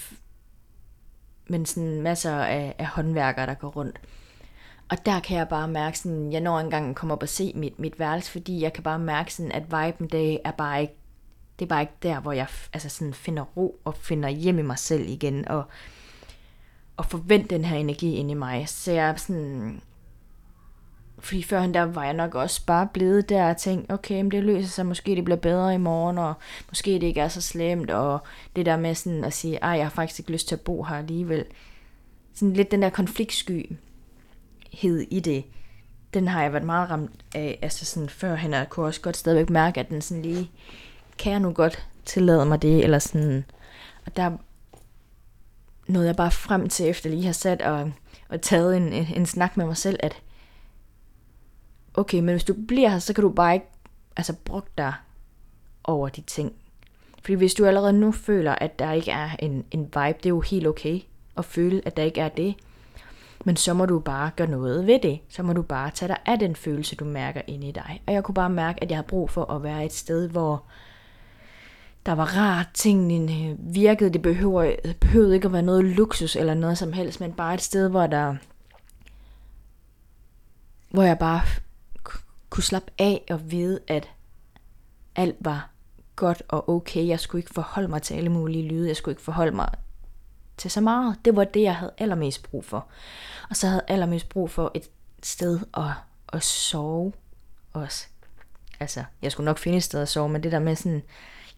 men 1.47 1.67
sådan 1.67 2.03
masser 2.03 2.35
af, 2.35 2.75
af 2.79 2.87
håndværkere, 2.87 3.47
der 3.47 3.55
går 3.55 3.69
rundt. 3.69 4.01
Og 4.89 5.07
der 5.07 5.21
kan 5.21 5.39
jeg 5.39 5.49
bare 5.49 5.69
mærke, 5.69 5.99
sådan, 5.99 6.33
jeg 6.33 6.41
når 6.41 6.59
engang 6.59 6.97
kommer 6.97 7.15
op 7.15 7.23
og 7.23 7.29
se 7.29 7.53
mit, 7.55 7.79
mit 7.79 7.99
værelse, 7.99 8.31
fordi 8.31 8.63
jeg 8.63 8.73
kan 8.73 8.83
bare 8.83 8.99
mærke, 8.99 9.35
sådan, 9.35 9.53
at 9.53 9.63
viben 9.63 10.09
det 10.09 10.39
er 10.45 10.51
bare 10.51 10.81
ikke, 10.81 10.95
det 11.59 11.65
er 11.65 11.69
bare 11.69 11.81
ikke 11.81 11.93
der, 12.03 12.21
hvor 12.21 12.33
jeg 12.33 12.47
altså 12.73 12.89
sådan 12.89 13.15
finder 13.15 13.43
ro 13.43 13.81
og 13.85 13.95
finder 13.95 14.29
hjem 14.29 14.59
i 14.59 14.63
mig 14.63 14.79
selv 14.79 15.09
igen, 15.09 15.49
og, 15.49 15.65
og 16.97 17.07
forvente 17.07 17.55
den 17.55 17.65
her 17.65 17.77
energi 17.77 18.15
ind 18.15 18.31
i 18.31 18.35
mig. 18.35 18.69
Så 18.69 18.93
jeg 18.93 19.09
er 19.09 19.17
sådan, 19.17 19.81
fordi 21.19 21.43
førhen 21.43 21.75
der 21.75 21.83
var 21.83 22.05
jeg 22.05 22.15
nok 22.15 22.35
også 22.35 22.67
bare 22.67 22.89
blevet 22.93 23.29
der 23.29 23.51
og 23.51 23.57
tænkte, 23.57 23.93
okay, 23.93 24.23
men 24.23 24.31
det 24.31 24.45
løser 24.45 24.69
sig, 24.69 24.87
måske 24.87 25.17
det 25.17 25.25
bliver 25.25 25.39
bedre 25.39 25.75
i 25.75 25.79
morgen, 25.79 26.19
og 26.19 26.35
måske 26.69 26.91
det 26.91 27.03
ikke 27.03 27.21
er 27.21 27.29
så 27.29 27.41
slemt, 27.41 27.91
og 27.91 28.19
det 28.57 28.67
der 28.67 28.77
med 28.77 28.95
sådan 28.95 29.25
at 29.25 29.33
sige, 29.33 29.57
ej, 29.57 29.71
jeg 29.71 29.85
har 29.85 29.91
faktisk 29.91 30.21
ikke 30.21 30.33
lyst 30.33 30.49
til 30.49 30.55
at 30.55 30.61
bo 30.61 30.83
her 30.83 30.97
alligevel. 30.97 31.45
Sådan 32.35 32.53
lidt 32.53 32.71
den 32.71 32.83
der 32.83 32.91
konfliktsky 32.91 33.77
hed 34.77 35.01
i 35.11 35.21
det, 35.21 35.45
den 36.15 36.29
har 36.29 36.43
jeg 36.43 36.53
været 36.53 36.65
meget 36.65 36.91
ramt 36.91 37.25
af, 37.35 37.59
altså 37.63 37.85
sådan 37.85 38.09
førhen, 38.09 38.55
og 38.55 38.59
jeg 38.59 38.69
kunne 38.69 38.87
også 38.87 39.01
godt 39.01 39.17
stadigvæk 39.17 39.51
mærke, 39.51 39.81
at 39.81 39.89
den 39.89 40.03
sådan 40.03 40.23
lige, 40.23 40.51
kan 41.19 41.33
jeg 41.33 41.41
nu 41.41 41.53
godt 41.53 41.87
tillade 42.05 42.47
mig 42.47 42.63
det, 42.63 42.85
eller 42.85 42.99
sådan, 42.99 43.45
og 44.07 44.17
der 44.17 44.37
nåede 45.87 46.07
jeg 46.07 46.17
bare 46.17 46.31
frem 46.31 46.69
til, 46.69 46.89
efter 46.89 47.11
lige 47.11 47.25
har 47.25 47.33
sat 47.33 47.63
og, 47.63 47.93
og 48.29 48.41
taget 48.41 48.77
en, 48.77 48.93
en, 48.93 49.07
en 49.17 49.27
snak 49.27 49.57
med 49.57 49.67
mig 49.67 49.77
selv, 49.77 49.99
at 50.03 50.23
okay, 51.95 52.21
men 52.21 52.29
hvis 52.29 52.45
du 52.45 52.55
bliver 52.69 52.89
her, 52.89 52.99
så 52.99 53.13
kan 53.13 53.23
du 53.23 53.31
bare 53.31 53.55
ikke 53.55 53.67
altså, 54.17 54.35
bruge 54.45 54.63
dig 54.79 54.95
over 55.85 56.09
de 56.09 56.21
ting. 56.21 56.53
Fordi 57.21 57.35
hvis 57.35 57.55
du 57.55 57.65
allerede 57.65 57.93
nu 57.93 58.13
føler, 58.13 58.53
at 58.53 58.79
der 58.79 58.93
ikke 58.93 59.11
er 59.11 59.31
en, 59.39 59.65
en 59.71 59.81
vibe, 59.81 60.19
det 60.19 60.27
er 60.27 60.29
jo 60.29 60.41
helt 60.41 60.67
okay 60.67 61.01
at 61.37 61.45
føle, 61.45 61.83
at 61.85 61.97
der 61.97 62.03
ikke 62.03 62.21
er 62.21 62.29
det. 62.29 62.55
Men 63.47 63.57
så 63.57 63.75
må 63.75 63.87
du 63.87 63.99
bare 63.99 64.31
gøre 64.37 64.51
noget 64.51 64.87
ved 64.87 65.01
det. 65.01 65.21
Så 65.29 65.43
må 65.43 65.53
du 65.53 65.63
bare 65.63 65.91
tage 65.91 66.09
dig 66.09 66.19
af 66.27 66.39
den 66.39 66.57
følelse, 66.57 66.97
du 66.97 67.05
mærker 67.05 67.41
inde 67.47 67.69
i 67.69 67.73
dig. 67.73 68.03
Og 68.07 68.13
jeg 68.13 68.25
kunne 68.25 68.35
bare 68.35 68.51
mærke, 68.51 68.83
at 68.83 68.91
jeg 68.91 68.97
havde 68.97 69.07
brug 69.07 69.31
for 69.31 69.45
at 69.53 69.63
være 69.63 69.85
et 69.85 69.93
sted, 69.93 70.29
hvor 70.29 70.65
der 72.07 72.13
var 72.13 72.37
rart, 72.37 72.67
tingene 72.75 73.57
virkede. 73.59 74.11
Det 74.11 74.23
behøver, 74.23 74.75
behøvede 75.01 75.35
ikke 75.35 75.47
at 75.47 75.53
være 75.53 75.63
noget 75.63 75.85
luksus 75.85 76.37
eller 76.37 76.55
noget 76.55 76.79
som 76.79 76.93
helst, 76.93 77.21
men 77.21 77.33
bare 77.33 77.55
et 77.55 77.63
sted, 77.63 77.89
hvor 77.89 78.07
der 78.07 78.37
hvor 80.91 81.03
jeg 81.03 81.19
bare 81.19 81.41
kunne 82.51 82.65
slappe 82.65 82.91
af 82.99 83.25
og 83.31 83.51
vide, 83.51 83.81
at 83.89 84.11
alt 85.17 85.37
var 85.41 85.71
godt 86.17 86.43
og 86.49 86.69
okay. 86.69 87.07
Jeg 87.07 87.21
skulle 87.21 87.41
ikke 87.41 87.55
forholde 87.55 87.89
mig 87.89 88.03
til 88.03 88.15
alle 88.15 88.31
mulige 88.31 88.69
lyde. 88.69 88.89
Jeg 88.89 88.97
skulle 88.97 89.13
ikke 89.13 89.23
forholde 89.23 89.57
mig 89.57 89.69
til 90.57 90.71
så 90.71 90.81
meget. 90.81 91.17
Det 91.25 91.37
var 91.37 91.45
det, 91.45 91.63
jeg 91.63 91.77
havde 91.77 91.93
allermest 91.99 92.43
brug 92.43 92.65
for. 92.65 92.87
Og 93.51 93.57
så 93.57 93.67
havde 93.67 93.83
jeg 93.89 93.95
allermest 93.95 94.29
brug 94.29 94.51
for 94.51 94.71
et 94.75 94.91
sted 95.23 95.61
at, 95.77 95.91
at 96.33 96.43
sove 96.43 97.13
også. 97.73 98.07
Altså, 98.81 99.05
jeg 99.23 99.33
skulle 99.33 99.45
nok 99.45 99.59
finde 99.59 99.79
et 99.79 99.85
sted 99.85 100.03
at 100.03 100.09
sove, 100.09 100.29
men 100.29 100.43
det 100.43 100.53
der 100.53 100.59
med 100.59 100.77
sådan, 100.77 101.03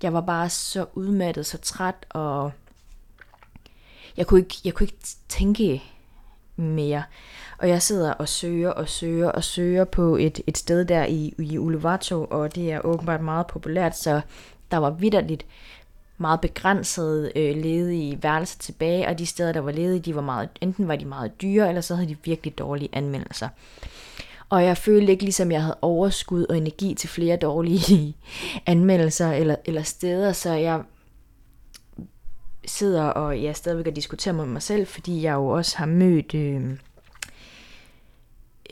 jeg 0.02 0.12
var 0.12 0.20
bare 0.20 0.48
så 0.48 0.86
udmattet, 0.94 1.46
så 1.46 1.58
træt, 1.58 2.06
og 2.08 2.52
jeg 4.16 4.26
kunne 4.26 4.40
ikke, 4.40 4.54
jeg 4.64 4.74
kunne 4.74 4.84
ikke 4.84 4.98
tænke 5.28 5.82
mere. 6.56 7.02
Og 7.58 7.68
jeg 7.68 7.82
sidder 7.82 8.12
og 8.12 8.28
søger 8.28 8.70
og 8.70 8.88
søger 8.88 9.30
og 9.30 9.44
søger 9.44 9.84
på 9.84 10.16
et, 10.16 10.40
et 10.46 10.58
sted 10.58 10.84
der 10.84 11.04
i, 11.04 11.34
i 11.38 11.58
Uluvato, 11.58 12.24
og 12.24 12.54
det 12.54 12.72
er 12.72 12.80
åbenbart 12.80 13.20
meget 13.20 13.46
populært, 13.46 13.96
så 13.96 14.20
der 14.70 14.76
var 14.76 14.90
vidderligt 14.90 15.46
meget 16.18 16.40
begrænset 16.40 17.32
øh, 17.36 17.56
ledige 17.56 18.22
værelser 18.22 18.58
tilbage, 18.58 19.08
og 19.08 19.18
de 19.18 19.26
steder, 19.26 19.52
der 19.52 19.60
var 19.60 19.72
ledige, 19.72 20.00
de 20.00 20.14
var 20.14 20.22
meget, 20.22 20.48
enten 20.60 20.88
var 20.88 20.96
de 20.96 21.04
meget 21.04 21.42
dyre, 21.42 21.68
eller 21.68 21.80
så 21.80 21.94
havde 21.94 22.08
de 22.08 22.16
virkelig 22.24 22.58
dårlige 22.58 22.88
anmeldelser. 22.92 23.48
Og 24.50 24.64
jeg 24.64 24.76
følte 24.76 25.12
ikke 25.12 25.24
ligesom, 25.24 25.52
jeg 25.52 25.62
havde 25.62 25.78
overskud 25.82 26.44
og 26.44 26.56
energi 26.56 26.94
til 26.94 27.08
flere 27.08 27.36
dårlige 27.36 28.16
anmeldelser 28.66 29.32
eller, 29.32 29.56
eller 29.64 29.82
steder, 29.82 30.32
så 30.32 30.52
jeg 30.52 30.82
sidder 32.64 33.02
og 33.02 33.42
jeg 33.42 33.56
stadigvæk 33.56 33.86
og 33.86 33.96
diskuterer 33.96 34.34
med 34.34 34.46
mig 34.46 34.62
selv, 34.62 34.86
fordi 34.86 35.22
jeg 35.22 35.34
jo 35.34 35.46
også 35.46 35.78
har 35.78 35.86
mødt 35.86 36.34
øh, 36.34 36.78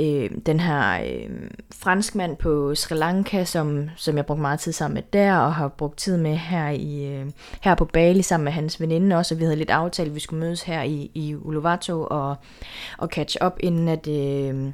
øh, 0.01 0.31
den 0.47 0.61
her 0.61 1.05
øh, 1.05 1.51
franskmand 1.75 2.37
på 2.37 2.75
Sri 2.75 2.95
Lanka, 2.95 3.45
som, 3.45 3.89
som 3.97 4.17
jeg 4.17 4.27
brugte 4.27 4.41
meget 4.43 4.61
tid 4.61 4.73
sammen 4.73 4.95
med 4.95 5.03
der, 5.13 5.37
og 5.37 5.55
har 5.55 5.69
brugt 5.69 5.99
tid 5.99 6.17
med 6.17 6.37
her, 6.37 6.69
i, 6.69 7.07
øh, 7.07 7.27
her 7.61 7.75
på 7.75 7.85
Bali 7.85 8.23
sammen 8.23 8.45
med 8.45 8.53
hans 8.53 8.81
veninde 8.81 9.17
også, 9.17 9.35
og 9.35 9.39
vi 9.39 9.45
havde 9.45 9.57
lidt 9.57 9.71
aftalt, 9.71 10.09
at 10.09 10.15
vi 10.15 10.21
skulle 10.21 10.41
mødes 10.41 10.63
her 10.63 10.83
i, 10.83 11.11
i 11.15 11.35
Uluwatu 11.35 12.05
og, 12.05 12.37
og 12.99 13.09
catch 13.09 13.37
up, 13.45 13.57
inden 13.61 13.89
at 13.89 14.09
øh, 14.09 14.73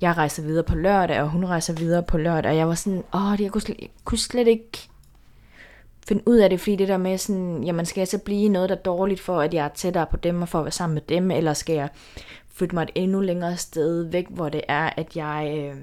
jeg 0.00 0.16
rejser 0.16 0.42
videre 0.42 0.64
på 0.64 0.74
lørdag, 0.74 1.22
og 1.22 1.28
hun 1.28 1.46
rejser 1.46 1.74
videre 1.74 2.02
på 2.02 2.18
lørdag, 2.18 2.50
og 2.50 2.56
jeg 2.56 2.68
var 2.68 2.74
sådan, 2.74 3.02
åh, 3.14 3.42
jeg 3.42 3.50
kunne 3.50 3.62
slet, 3.62 3.76
jeg 3.80 3.88
kunne 4.04 4.18
slet 4.18 4.48
ikke 4.48 4.88
finde 6.08 6.22
ud 6.26 6.36
af 6.36 6.50
det, 6.50 6.60
fordi 6.60 6.76
det 6.76 6.88
der 6.88 6.96
med 6.96 7.18
sådan, 7.18 7.64
jamen 7.64 7.86
skal 7.86 8.00
jeg 8.00 8.08
så 8.08 8.18
blive 8.18 8.48
noget, 8.48 8.68
der 8.68 8.76
er 8.76 8.80
dårligt 8.80 9.20
for, 9.20 9.40
at 9.40 9.54
jeg 9.54 9.64
er 9.64 9.68
tættere 9.68 10.06
på 10.06 10.16
dem 10.16 10.42
og 10.42 10.48
for 10.48 10.58
at 10.58 10.64
være 10.64 10.72
sammen 10.72 10.94
med 10.94 11.02
dem, 11.02 11.30
eller 11.30 11.52
skal 11.52 11.74
jeg 11.74 11.88
flytte 12.52 12.74
mig 12.74 12.82
et 12.82 12.90
endnu 12.94 13.20
længere 13.20 13.56
sted 13.56 14.02
væk, 14.02 14.26
hvor 14.30 14.48
det 14.48 14.60
er, 14.68 14.90
at 14.96 15.16
jeg, 15.16 15.54
øh, 15.58 15.76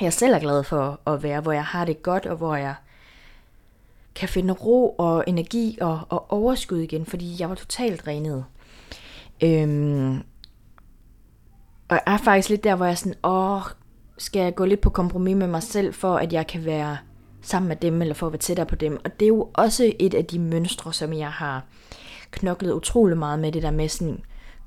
jeg 0.00 0.12
selv 0.12 0.34
er 0.34 0.38
glad 0.38 0.64
for 0.64 1.00
at 1.06 1.22
være, 1.22 1.40
hvor 1.40 1.52
jeg 1.52 1.64
har 1.64 1.84
det 1.84 2.02
godt, 2.02 2.26
og 2.26 2.36
hvor 2.36 2.56
jeg 2.56 2.74
kan 4.14 4.28
finde 4.28 4.52
ro 4.52 4.94
og 4.98 5.24
energi 5.26 5.78
og, 5.80 6.00
og 6.08 6.32
overskud 6.32 6.78
igen, 6.78 7.06
fordi 7.06 7.36
jeg 7.38 7.48
var 7.48 7.54
totalt 7.54 8.04
drænet. 8.04 8.44
Øhm, 9.42 10.16
og 11.88 11.96
jeg 11.96 12.02
er 12.06 12.18
faktisk 12.18 12.48
lidt 12.48 12.64
der, 12.64 12.74
hvor 12.74 12.84
jeg 12.84 12.92
er 12.92 12.96
sådan, 12.96 13.24
åh, 13.24 13.62
skal 14.18 14.42
jeg 14.42 14.54
gå 14.54 14.64
lidt 14.64 14.80
på 14.80 14.90
kompromis 14.90 15.36
med 15.36 15.46
mig 15.46 15.62
selv, 15.62 15.94
for 15.94 16.16
at 16.16 16.32
jeg 16.32 16.46
kan 16.46 16.64
være 16.64 16.98
sammen 17.46 17.68
med 17.68 17.76
dem, 17.76 18.02
eller 18.02 18.14
for 18.14 18.26
at 18.26 18.32
være 18.32 18.38
tættere 18.38 18.66
på 18.66 18.74
dem. 18.74 19.00
Og 19.04 19.20
det 19.20 19.26
er 19.26 19.28
jo 19.28 19.50
også 19.54 19.92
et 19.98 20.14
af 20.14 20.24
de 20.24 20.38
mønstre, 20.38 20.92
som 20.92 21.12
jeg 21.12 21.30
har 21.30 21.64
knoklet 22.30 22.72
utrolig 22.72 23.18
meget 23.18 23.38
med, 23.38 23.52
det 23.52 23.62
der 23.62 23.70
med 23.70 23.88
sådan, 23.88 24.24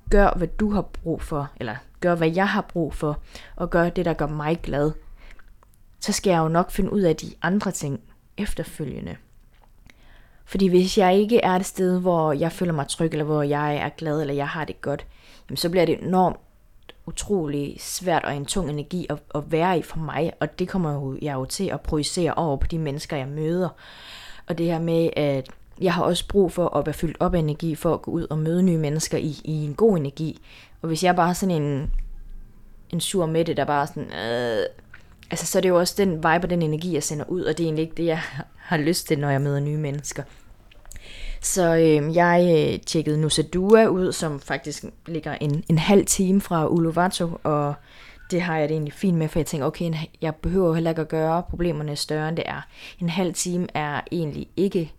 gør 0.10 0.30
hvad 0.38 0.48
du 0.48 0.72
har 0.72 0.82
brug 0.82 1.22
for, 1.22 1.50
eller 1.60 1.76
gør 2.00 2.16
hvad 2.16 2.32
jeg 2.36 2.50
har 2.50 2.62
brug 2.62 2.94
for, 2.94 3.20
og 3.56 3.70
gør 3.70 3.90
det, 3.90 4.06
der 4.06 4.14
gør 4.14 4.28
mig 4.28 4.60
glad. 4.64 4.92
Så 6.00 6.12
skal 6.12 6.32
jeg 6.32 6.40
jo 6.40 6.48
nok 6.48 6.72
finde 6.72 6.94
ud 6.94 7.02
af 7.02 7.16
de 7.16 7.34
andre 7.42 7.72
ting 7.72 8.00
efterfølgende. 8.38 9.16
Fordi 10.46 10.68
hvis 10.68 10.98
jeg 10.98 11.16
ikke 11.16 11.42
er 11.44 11.52
et 11.52 11.66
sted, 11.66 12.00
hvor 12.00 12.34
jeg 12.34 12.52
føler 12.52 12.74
mig 12.74 12.88
tryg, 12.88 13.12
eller 13.12 13.26
hvor 13.26 13.44
jeg 13.44 13.76
er 13.76 13.90
glad, 13.90 14.22
eller 14.22 14.34
jeg 14.34 14.48
har 14.48 14.66
det 14.66 14.82
godt, 14.82 15.06
jamen 15.50 15.58
så 15.58 15.70
bliver 15.70 15.86
det 15.86 16.04
enormt 16.04 16.38
utrolig 17.08 17.76
svært 17.80 18.26
og 18.26 18.36
en 18.36 18.46
tung 18.46 18.70
energi 18.70 19.06
at, 19.10 19.18
at 19.36 19.52
være 19.52 19.80
i 19.80 19.82
for 19.82 20.00
mig, 20.00 20.34
og 20.40 20.60
det 20.60 20.68
kommer 20.68 20.94
jo, 20.94 21.18
jeg 21.22 21.34
jo 21.34 21.46
til 21.46 21.68
at 21.68 21.82
projicere 21.82 22.34
over 22.34 22.58
på 22.58 22.68
de 22.68 22.80
mennesker, 22.80 23.18
jeg 23.18 23.28
møder. 23.28 23.70
Og 24.48 24.58
det 24.58 24.66
her 24.66 24.80
med, 24.80 25.10
at 25.16 25.50
jeg 25.82 25.94
har 25.94 26.04
også 26.04 26.28
brug 26.28 26.52
for 26.52 26.78
at 26.78 26.86
være 26.86 26.94
fyldt 26.94 27.18
op 27.20 27.34
af 27.34 27.40
energi, 27.40 27.76
for 27.76 27.94
at 27.94 28.02
gå 28.02 28.12
ud 28.12 28.28
og 28.30 28.38
møde 28.38 28.64
nye 28.64 28.78
mennesker 28.78 29.18
i, 29.18 29.42
i 29.44 29.66
en 29.66 29.74
god 29.74 29.98
energi. 29.98 30.42
Og 30.82 30.88
hvis 30.88 31.04
jeg 31.04 31.16
bare 31.16 31.30
er 31.30 31.34
sådan 31.34 31.62
en, 31.62 31.92
en 32.90 33.00
sur 33.00 33.26
mætte, 33.26 33.54
der 33.54 33.66
bare 33.66 33.88
sådan, 33.88 34.04
øh, 34.04 34.66
altså 35.32 35.46
så 35.46 35.60
er 35.60 35.62
det 35.62 35.70
jo 35.70 35.80
også 35.80 35.94
den 35.98 36.16
vibe 36.16 36.28
og 36.28 36.50
den 36.50 36.62
energi, 36.62 36.94
jeg 36.94 37.04
sender 37.04 37.26
ud, 37.26 37.42
og 37.42 37.58
det 37.58 37.64
er 37.64 37.68
egentlig 37.68 37.84
ikke 37.84 37.96
det, 37.98 38.06
jeg 38.06 38.22
har 38.58 38.78
lyst 38.78 39.08
til, 39.08 39.20
når 39.20 39.30
jeg 39.30 39.42
møder 39.42 39.60
nye 39.60 39.78
mennesker. 39.78 40.24
Så 41.48 41.76
øh, 41.76 42.16
jeg 42.16 42.70
øh, 42.74 42.80
tjekkede 42.80 43.22
Nusa 43.22 43.42
Dua 43.42 43.86
ud, 43.86 44.12
som 44.12 44.40
faktisk 44.40 44.86
ligger 45.06 45.34
en, 45.42 45.64
en 45.70 45.78
halv 45.78 46.06
time 46.06 46.42
fra 46.42 46.68
Uluwatu, 46.68 47.30
og 47.44 47.74
det 48.32 48.42
har 48.42 48.58
jeg 48.58 48.70
det 48.70 48.76
egentlig 48.76 48.94
fint 48.94 49.18
med, 49.18 49.28
for 49.28 49.40
jeg 49.40 49.46
tænker, 49.46 49.68
okay, 49.68 49.94
jeg 50.22 50.36
behøver 50.36 50.74
heller 50.74 50.90
ikke 50.90 51.02
at 51.02 51.08
gøre 51.08 51.44
problemerne 51.44 51.96
større, 51.96 52.30
end 52.30 52.38
det 52.38 52.44
er. 52.48 52.62
En 53.00 53.10
halv 53.10 53.34
time 53.34 53.68
er 53.74 54.02
egentlig 54.12 54.48
ikke 54.58 54.94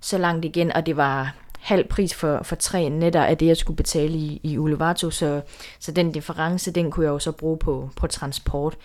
så 0.00 0.18
langt 0.18 0.44
igen, 0.44 0.72
og 0.72 0.86
det 0.86 0.96
var 0.96 1.36
halv 1.60 1.88
pris 1.88 2.14
for, 2.14 2.42
for 2.42 2.56
tre 2.56 2.88
netter 2.88 3.24
af 3.24 3.38
det, 3.38 3.46
jeg 3.46 3.56
skulle 3.56 3.76
betale 3.76 4.14
i, 4.18 4.40
i 4.42 4.58
Uluwatu, 4.58 5.10
så, 5.10 5.40
så 5.78 5.92
den 5.92 6.12
difference, 6.12 6.70
den 6.70 6.90
kunne 6.90 7.06
jeg 7.06 7.12
jo 7.12 7.18
så 7.18 7.32
bruge 7.32 7.58
på, 7.58 7.90
på 7.96 8.06
transport 8.06 8.76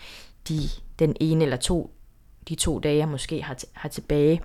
de, 0.50 0.60
den 1.00 1.16
ene 1.20 1.44
eller 1.44 1.58
to, 1.58 1.92
de 2.50 2.56
to 2.56 2.80
dage, 2.80 2.98
jeg 2.98 3.08
måske 3.08 3.44
har, 3.44 3.58
har 3.74 3.90
tilbage 3.90 4.42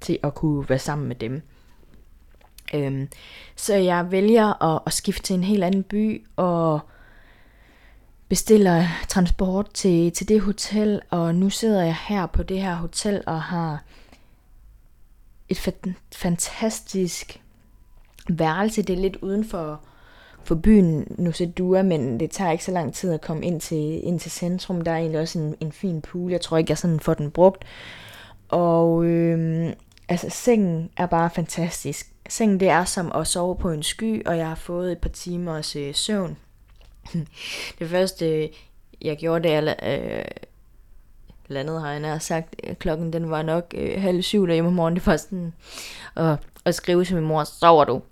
til 0.00 0.18
at 0.22 0.34
kunne 0.34 0.68
være 0.68 0.78
sammen 0.78 1.08
med 1.08 1.16
dem. 1.16 1.42
Øhm, 2.74 3.08
så 3.56 3.74
jeg 3.74 4.10
vælger 4.10 4.62
at, 4.62 4.82
at 4.86 4.92
skifte 4.92 5.22
til 5.22 5.34
en 5.34 5.44
helt 5.44 5.64
anden 5.64 5.82
by 5.82 6.26
og 6.36 6.80
bestiller 8.28 8.86
transport 9.08 9.70
til, 9.74 10.12
til 10.12 10.28
det 10.28 10.40
hotel, 10.40 11.00
og 11.10 11.34
nu 11.34 11.50
sidder 11.50 11.84
jeg 11.84 11.96
her 12.08 12.26
på 12.26 12.42
det 12.42 12.62
her 12.62 12.74
hotel 12.74 13.22
og 13.26 13.42
har 13.42 13.82
et 15.48 15.74
fantastisk 16.12 17.40
værelse. 18.28 18.82
Det 18.82 18.92
er 18.92 19.00
lidt 19.00 19.16
uden 19.16 19.44
for, 19.44 19.80
for 20.44 20.54
byen 20.54 21.06
Nusa 21.18 21.44
Dua, 21.44 21.82
men 21.82 22.20
det 22.20 22.30
tager 22.30 22.52
ikke 22.52 22.64
så 22.64 22.72
lang 22.72 22.94
tid 22.94 23.12
at 23.12 23.20
komme 23.20 23.46
ind 23.46 23.60
til, 23.60 24.06
ind 24.06 24.20
til 24.20 24.30
centrum. 24.30 24.80
Der 24.80 24.92
er 24.92 24.96
egentlig 24.96 25.20
også 25.20 25.38
en, 25.38 25.54
en 25.60 25.72
fin 25.72 26.00
pool. 26.00 26.30
Jeg 26.30 26.40
tror 26.40 26.58
ikke, 26.58 26.70
jeg 26.70 26.78
sådan 26.78 27.00
får 27.00 27.14
den 27.14 27.30
brugt. 27.30 27.64
Og 28.48 29.04
øhm, 29.04 29.72
altså, 30.08 30.26
sengen 30.30 30.90
er 30.96 31.06
bare 31.06 31.30
fantastisk. 31.30 32.09
Sengen 32.30 32.60
det 32.60 32.68
er 32.68 32.84
som 32.84 33.12
at 33.14 33.26
sove 33.26 33.56
på 33.56 33.70
en 33.70 33.82
sky, 33.82 34.26
og 34.26 34.38
jeg 34.38 34.48
har 34.48 34.54
fået 34.54 34.92
et 34.92 34.98
par 34.98 35.08
timers 35.08 35.76
øh, 35.76 35.94
søvn. 35.94 36.36
det 37.78 37.88
første, 37.88 38.42
øh, 38.42 38.48
jeg 39.02 39.16
gjorde, 39.16 39.48
da 39.48 39.52
jeg 39.52 39.76
øh, 39.82 40.24
landede, 41.48 41.80
har 41.80 41.90
jeg 41.90 42.22
sagt, 42.22 42.56
øh, 42.64 42.74
klokken 42.74 43.12
den 43.12 43.30
var 43.30 43.42
nok 43.42 43.74
øh, 43.76 44.02
halv 44.02 44.22
syv 44.22 44.46
derhjemme 44.46 44.68
om 44.68 44.74
morgenen. 44.74 44.96
Det 44.96 45.06
var 45.06 45.16
sådan 45.16 45.52
at, 46.16 46.36
at 46.64 46.74
skrive 46.74 47.04
til 47.04 47.16
min 47.16 47.24
mor, 47.24 47.44
sover 47.44 47.84
du? 47.84 48.02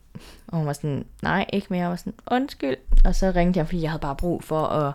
Og 0.48 0.58
hun 0.58 0.66
var 0.66 0.72
sådan, 0.72 1.06
nej, 1.22 1.46
ikke 1.52 1.66
mere. 1.70 1.80
Jeg 1.80 1.90
var 1.90 1.96
sådan, 1.96 2.14
undskyld. 2.30 2.76
Og 3.04 3.14
så 3.14 3.32
ringte 3.36 3.58
jeg, 3.58 3.66
fordi 3.66 3.82
jeg 3.82 3.90
havde 3.90 4.00
bare 4.00 4.16
brug 4.16 4.44
for 4.44 4.66
at, 4.66 4.94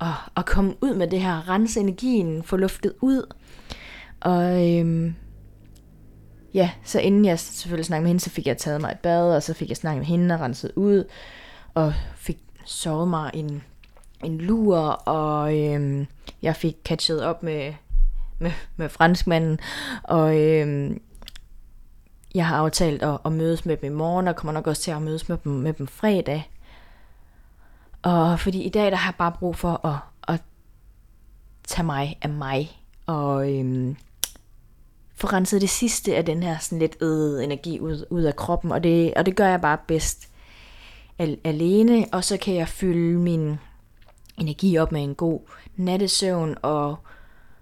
at, 0.00 0.14
at 0.36 0.46
komme 0.46 0.74
ud 0.80 0.94
med 0.94 1.06
det 1.06 1.20
her, 1.20 1.48
rense 1.48 1.80
energien, 1.80 2.42
få 2.42 2.56
luftet 2.56 2.92
ud. 3.00 3.34
Og 4.20 4.70
øhm, 4.70 5.14
ja, 6.54 6.70
så 6.84 7.00
inden 7.00 7.24
jeg 7.24 7.38
selvfølgelig 7.38 7.86
snakkede 7.86 8.02
med 8.02 8.08
hende, 8.08 8.20
så 8.20 8.30
fik 8.30 8.46
jeg 8.46 8.58
taget 8.58 8.80
mig 8.80 8.90
et 8.90 8.98
bad, 8.98 9.34
og 9.36 9.42
så 9.42 9.54
fik 9.54 9.68
jeg 9.68 9.76
snakket 9.76 9.98
med 9.98 10.06
hende 10.06 10.34
og 10.34 10.40
renset 10.40 10.72
ud, 10.76 11.04
og 11.74 11.94
fik 12.16 12.38
sovet 12.64 13.08
mig 13.08 13.30
en, 13.34 13.62
en 14.24 14.38
lur, 14.38 14.78
og 14.88 15.58
øhm, 15.58 16.06
jeg 16.42 16.56
fik 16.56 16.76
catchet 16.84 17.24
op 17.24 17.42
med, 17.42 17.74
med, 18.38 18.52
med 18.76 18.88
franskmanden, 18.88 19.58
og 20.02 20.38
øhm, 20.38 21.00
jeg 22.34 22.46
har 22.46 22.56
aftalt 22.56 23.02
at, 23.02 23.18
at 23.24 23.32
mødes 23.32 23.66
med 23.66 23.76
dem 23.76 23.92
i 23.92 23.96
morgen, 23.96 24.28
og 24.28 24.36
kommer 24.36 24.52
nok 24.52 24.66
også 24.66 24.82
til 24.82 24.90
at 24.90 25.02
mødes 25.02 25.28
med 25.28 25.36
dem, 25.44 25.52
med 25.52 25.72
dem 25.72 25.86
fredag. 25.86 26.50
Og 28.02 28.40
fordi 28.40 28.62
i 28.62 28.68
dag, 28.68 28.90
der 28.90 28.96
har 28.96 29.10
jeg 29.10 29.16
bare 29.18 29.32
brug 29.38 29.56
for 29.56 29.86
at, 29.86 29.96
at 30.34 30.42
tage 31.64 31.86
mig 31.86 32.18
af 32.22 32.28
mig, 32.28 32.80
og 33.06 33.54
øhm, 33.54 33.96
få 35.20 35.26
renset 35.26 35.60
det 35.60 35.70
sidste 35.70 36.16
af 36.16 36.24
den 36.24 36.42
her 36.42 36.58
sådan 36.58 36.78
lidt 36.78 36.96
øde 37.00 37.44
energi 37.44 37.80
ud, 37.80 38.04
ud 38.10 38.22
af 38.22 38.36
kroppen, 38.36 38.72
og 38.72 38.84
det, 38.84 39.14
og 39.14 39.26
det 39.26 39.36
gør 39.36 39.46
jeg 39.48 39.60
bare 39.60 39.78
bedst 39.86 40.28
alene, 41.44 42.06
og 42.12 42.24
så 42.24 42.36
kan 42.36 42.54
jeg 42.54 42.68
fylde 42.68 43.18
min 43.18 43.58
energi 44.38 44.78
op 44.78 44.92
med 44.92 45.02
en 45.02 45.14
god 45.14 45.40
nattesøvn, 45.76 46.56
og 46.62 46.96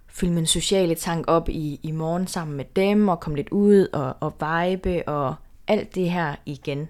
fylde 0.09 0.33
min 0.33 0.47
sociale 0.47 0.95
tank 0.95 1.25
op 1.29 1.49
i, 1.49 1.81
i 1.83 1.91
morgen 1.91 2.27
sammen 2.27 2.57
med 2.57 2.65
dem, 2.77 3.09
og 3.09 3.21
komme 3.21 3.37
lidt 3.37 3.49
ud 3.49 3.87
og, 3.93 4.17
og 4.21 4.35
vibe, 4.41 5.09
og 5.09 5.35
alt 5.67 5.95
det 5.95 6.11
her 6.11 6.35
igen. 6.47 6.89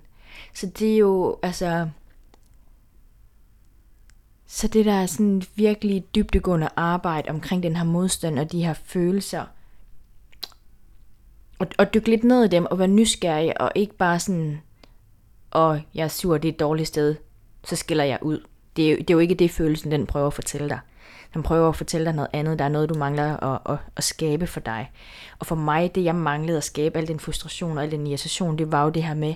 Så 0.55 0.67
det 0.67 0.95
er 0.95 0.99
jo, 0.99 1.39
altså, 1.43 1.89
så 4.47 4.69
det 4.69 4.85
der 4.85 4.93
er 4.93 5.07
sådan 5.07 5.43
virkelig 5.55 6.15
dybdegående 6.15 6.69
arbejde 6.77 7.31
omkring 7.31 7.63
den 7.63 7.77
her 7.77 7.85
modstand 7.85 8.39
og 8.39 8.53
de 8.53 8.65
her 8.65 8.75
følelser, 8.75 9.45
og, 11.59 11.67
og 11.79 11.95
dykke 11.95 12.11
lidt 12.11 12.25
ned 12.25 12.45
i 12.45 12.49
dem 12.49 12.67
og 12.67 12.79
være 12.79 12.89
nysgerrig 12.89 13.61
og 13.61 13.73
ikke 13.75 13.95
bare 13.95 14.21
sådan, 14.21 14.61
og 15.51 15.81
jeg 15.95 16.05
er 16.05 16.09
sur, 16.09 16.39
det 16.39 16.49
er 16.49 16.53
et 16.53 16.61
dårligt 16.61 16.89
sted, 16.89 17.15
så 17.65 17.77
skiller 17.77 18.05
jeg 18.05 18.19
ud. 18.23 18.41
Det 18.77 18.93
er, 18.93 18.97
det 18.97 19.11
er 19.11 19.15
jo 19.15 19.19
ikke 19.19 19.35
det, 19.35 19.51
følelsen 19.51 19.91
den 19.91 20.07
prøver 20.07 20.27
at 20.27 20.35
fortælle 20.35 20.69
dig. 20.69 20.79
Den 21.35 21.43
prøver 21.43 21.69
at 21.69 21.77
fortælle 21.77 22.05
dig 22.05 22.15
noget 22.15 22.29
andet. 22.33 22.59
Der 22.59 22.65
er 22.65 22.69
noget, 22.69 22.89
du 22.89 22.95
mangler 22.95 23.37
at, 23.37 23.73
at, 23.73 23.79
at 23.97 24.05
skabe 24.05 24.47
for 24.47 24.61
dig. 24.61 24.91
Og 25.39 25.47
for 25.47 25.55
mig, 25.55 25.95
det 25.95 26.05
jeg 26.05 26.15
manglede 26.15 26.57
at 26.57 26.65
skabe, 26.65 26.99
al 26.99 27.09
den 27.09 27.21
frustration 27.21 27.79
og 27.79 27.85
al 27.85 27.91
den 27.91 28.07
irritation, 28.07 28.59
det 28.59 28.73
var 28.73 28.85
jo 28.85 28.91
det 28.91 29.03
her 29.03 29.15
med 29.15 29.35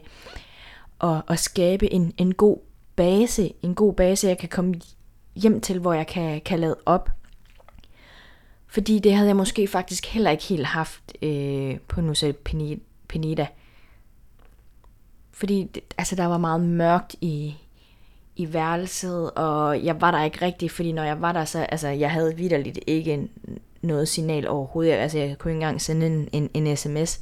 at, 1.02 1.22
at 1.28 1.38
skabe 1.38 1.92
en, 1.92 2.14
en 2.18 2.34
god 2.34 2.58
base. 2.96 3.52
En 3.62 3.74
god 3.74 3.94
base, 3.94 4.28
jeg 4.28 4.38
kan 4.38 4.48
komme 4.48 4.74
hjem 5.34 5.60
til, 5.60 5.78
hvor 5.78 5.92
jeg 5.92 6.06
kan, 6.06 6.40
kan 6.40 6.58
lade 6.58 6.76
op 6.86 7.10
fordi 8.72 8.98
det 8.98 9.14
havde 9.14 9.28
jeg 9.28 9.36
måske 9.36 9.66
faktisk 9.66 10.06
heller 10.06 10.30
ikke 10.30 10.44
helt 10.44 10.66
haft 10.66 11.12
øh, 11.22 11.78
på 11.88 12.00
Nusa 12.00 12.32
Penida. 13.08 13.46
Fordi 15.32 15.70
det, 15.74 15.82
altså, 15.98 16.16
der 16.16 16.26
var 16.26 16.38
meget 16.38 16.60
mørkt 16.60 17.14
i, 17.20 17.54
i 18.36 18.52
værelset, 18.52 19.30
og 19.30 19.84
jeg 19.84 20.00
var 20.00 20.10
der 20.10 20.24
ikke 20.24 20.44
rigtig, 20.44 20.70
fordi 20.70 20.92
når 20.92 21.02
jeg 21.02 21.20
var 21.20 21.32
der, 21.32 21.44
så 21.44 21.58
altså, 21.58 21.88
jeg 21.88 22.10
havde 22.10 22.36
vidderligt 22.36 22.78
ikke 22.86 23.28
noget 23.82 24.08
signal 24.08 24.48
overhovedet. 24.48 24.92
Altså, 24.92 25.18
jeg 25.18 25.38
kunne 25.38 25.50
ikke 25.50 25.56
engang 25.56 25.80
sende 25.80 26.06
en, 26.06 26.28
en, 26.32 26.50
en 26.54 26.76
sms. 26.76 27.20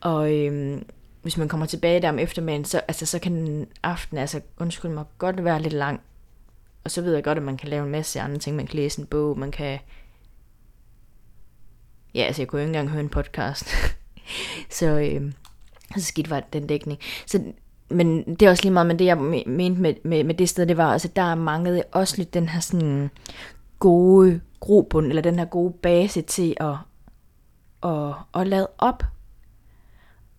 Og 0.00 0.32
øhm, 0.34 0.86
hvis 1.22 1.38
man 1.38 1.48
kommer 1.48 1.66
tilbage 1.66 2.02
der 2.02 2.08
om 2.08 2.18
eftermiddagen, 2.18 2.64
så, 2.64 2.80
altså, 2.88 3.06
så 3.06 3.18
kan 3.18 3.32
aftenen, 3.32 3.66
aften, 3.82 4.18
altså 4.18 4.40
undskyld 4.58 4.90
mig, 4.90 5.04
godt 5.18 5.44
være 5.44 5.62
lidt 5.62 5.74
lang. 5.74 6.00
Og 6.84 6.90
så 6.90 7.02
ved 7.02 7.14
jeg 7.14 7.24
godt, 7.24 7.38
at 7.38 7.44
man 7.44 7.56
kan 7.56 7.68
lave 7.68 7.84
en 7.84 7.92
masse 7.92 8.20
andre 8.20 8.38
ting. 8.38 8.56
Man 8.56 8.66
kan 8.66 8.76
læse 8.76 9.00
en 9.00 9.06
bog, 9.06 9.38
man 9.38 9.50
kan... 9.50 9.78
Ja, 12.16 12.22
altså 12.22 12.42
jeg 12.42 12.48
kunne 12.48 12.60
jo 12.60 12.66
ikke 12.66 12.78
engang 12.78 12.90
høre 12.90 13.00
en 13.00 13.08
podcast. 13.08 13.68
så, 14.78 14.86
øh, 14.86 15.32
så 15.96 16.04
skidt 16.04 16.30
var 16.30 16.40
den 16.40 16.66
dækning. 16.66 16.98
Så, 17.26 17.42
men 17.88 18.24
det 18.24 18.42
er 18.42 18.50
også 18.50 18.62
lige 18.62 18.72
meget, 18.72 18.86
men 18.86 18.98
det 18.98 19.04
jeg 19.04 19.18
mente 19.46 19.80
med, 19.80 19.94
med, 20.04 20.24
med 20.24 20.34
det 20.34 20.48
sted, 20.48 20.66
det 20.66 20.76
var, 20.76 20.92
altså 20.92 21.08
der 21.16 21.34
manglede 21.34 21.82
også 21.92 22.14
lidt 22.18 22.34
den 22.34 22.48
her 22.48 22.60
sådan 22.60 23.10
gode 23.78 24.40
grobund, 24.60 25.06
eller 25.06 25.22
den 25.22 25.38
her 25.38 25.44
gode 25.44 25.72
base 25.72 26.22
til 26.22 26.56
at, 26.60 26.74
at, 27.90 28.14
at 28.34 28.46
lade 28.46 28.68
op. 28.78 29.02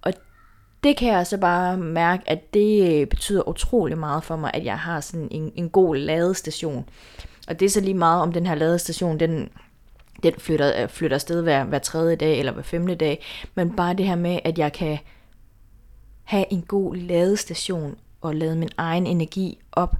Og 0.01 0.13
det 0.83 0.97
kan 0.97 1.13
jeg 1.13 1.27
så 1.27 1.37
bare 1.37 1.77
mærke, 1.77 2.29
at 2.29 2.53
det 2.53 3.01
øh, 3.01 3.07
betyder 3.07 3.49
utrolig 3.49 3.97
meget 3.97 4.23
for 4.23 4.35
mig, 4.35 4.51
at 4.53 4.65
jeg 4.65 4.79
har 4.79 4.99
sådan 4.99 5.27
en, 5.31 5.51
en 5.55 5.69
god 5.69 5.95
ladestation. 5.95 6.89
Og 7.47 7.59
det 7.59 7.65
er 7.65 7.69
så 7.69 7.81
lige 7.81 7.93
meget 7.93 8.21
om 8.21 8.33
den 8.33 8.45
her 8.45 8.55
ladestation, 8.55 9.19
den, 9.19 9.49
den 10.23 10.33
flytter, 10.37 10.83
øh, 10.83 10.89
flytter 10.89 11.15
afsted 11.15 11.41
hver, 11.41 11.63
hver 11.63 11.79
tredje 11.79 12.15
dag 12.15 12.39
eller 12.39 12.51
hver 12.51 12.63
femte 12.63 12.95
dag. 12.95 13.25
Men 13.55 13.75
bare 13.75 13.93
det 13.93 14.05
her 14.05 14.15
med, 14.15 14.39
at 14.43 14.57
jeg 14.57 14.73
kan 14.73 14.99
have 16.23 16.45
en 16.53 16.61
god 16.61 16.95
ladestation 16.95 17.97
og 18.21 18.35
lade 18.35 18.55
min 18.55 18.69
egen 18.77 19.07
energi 19.07 19.59
op. 19.71 19.95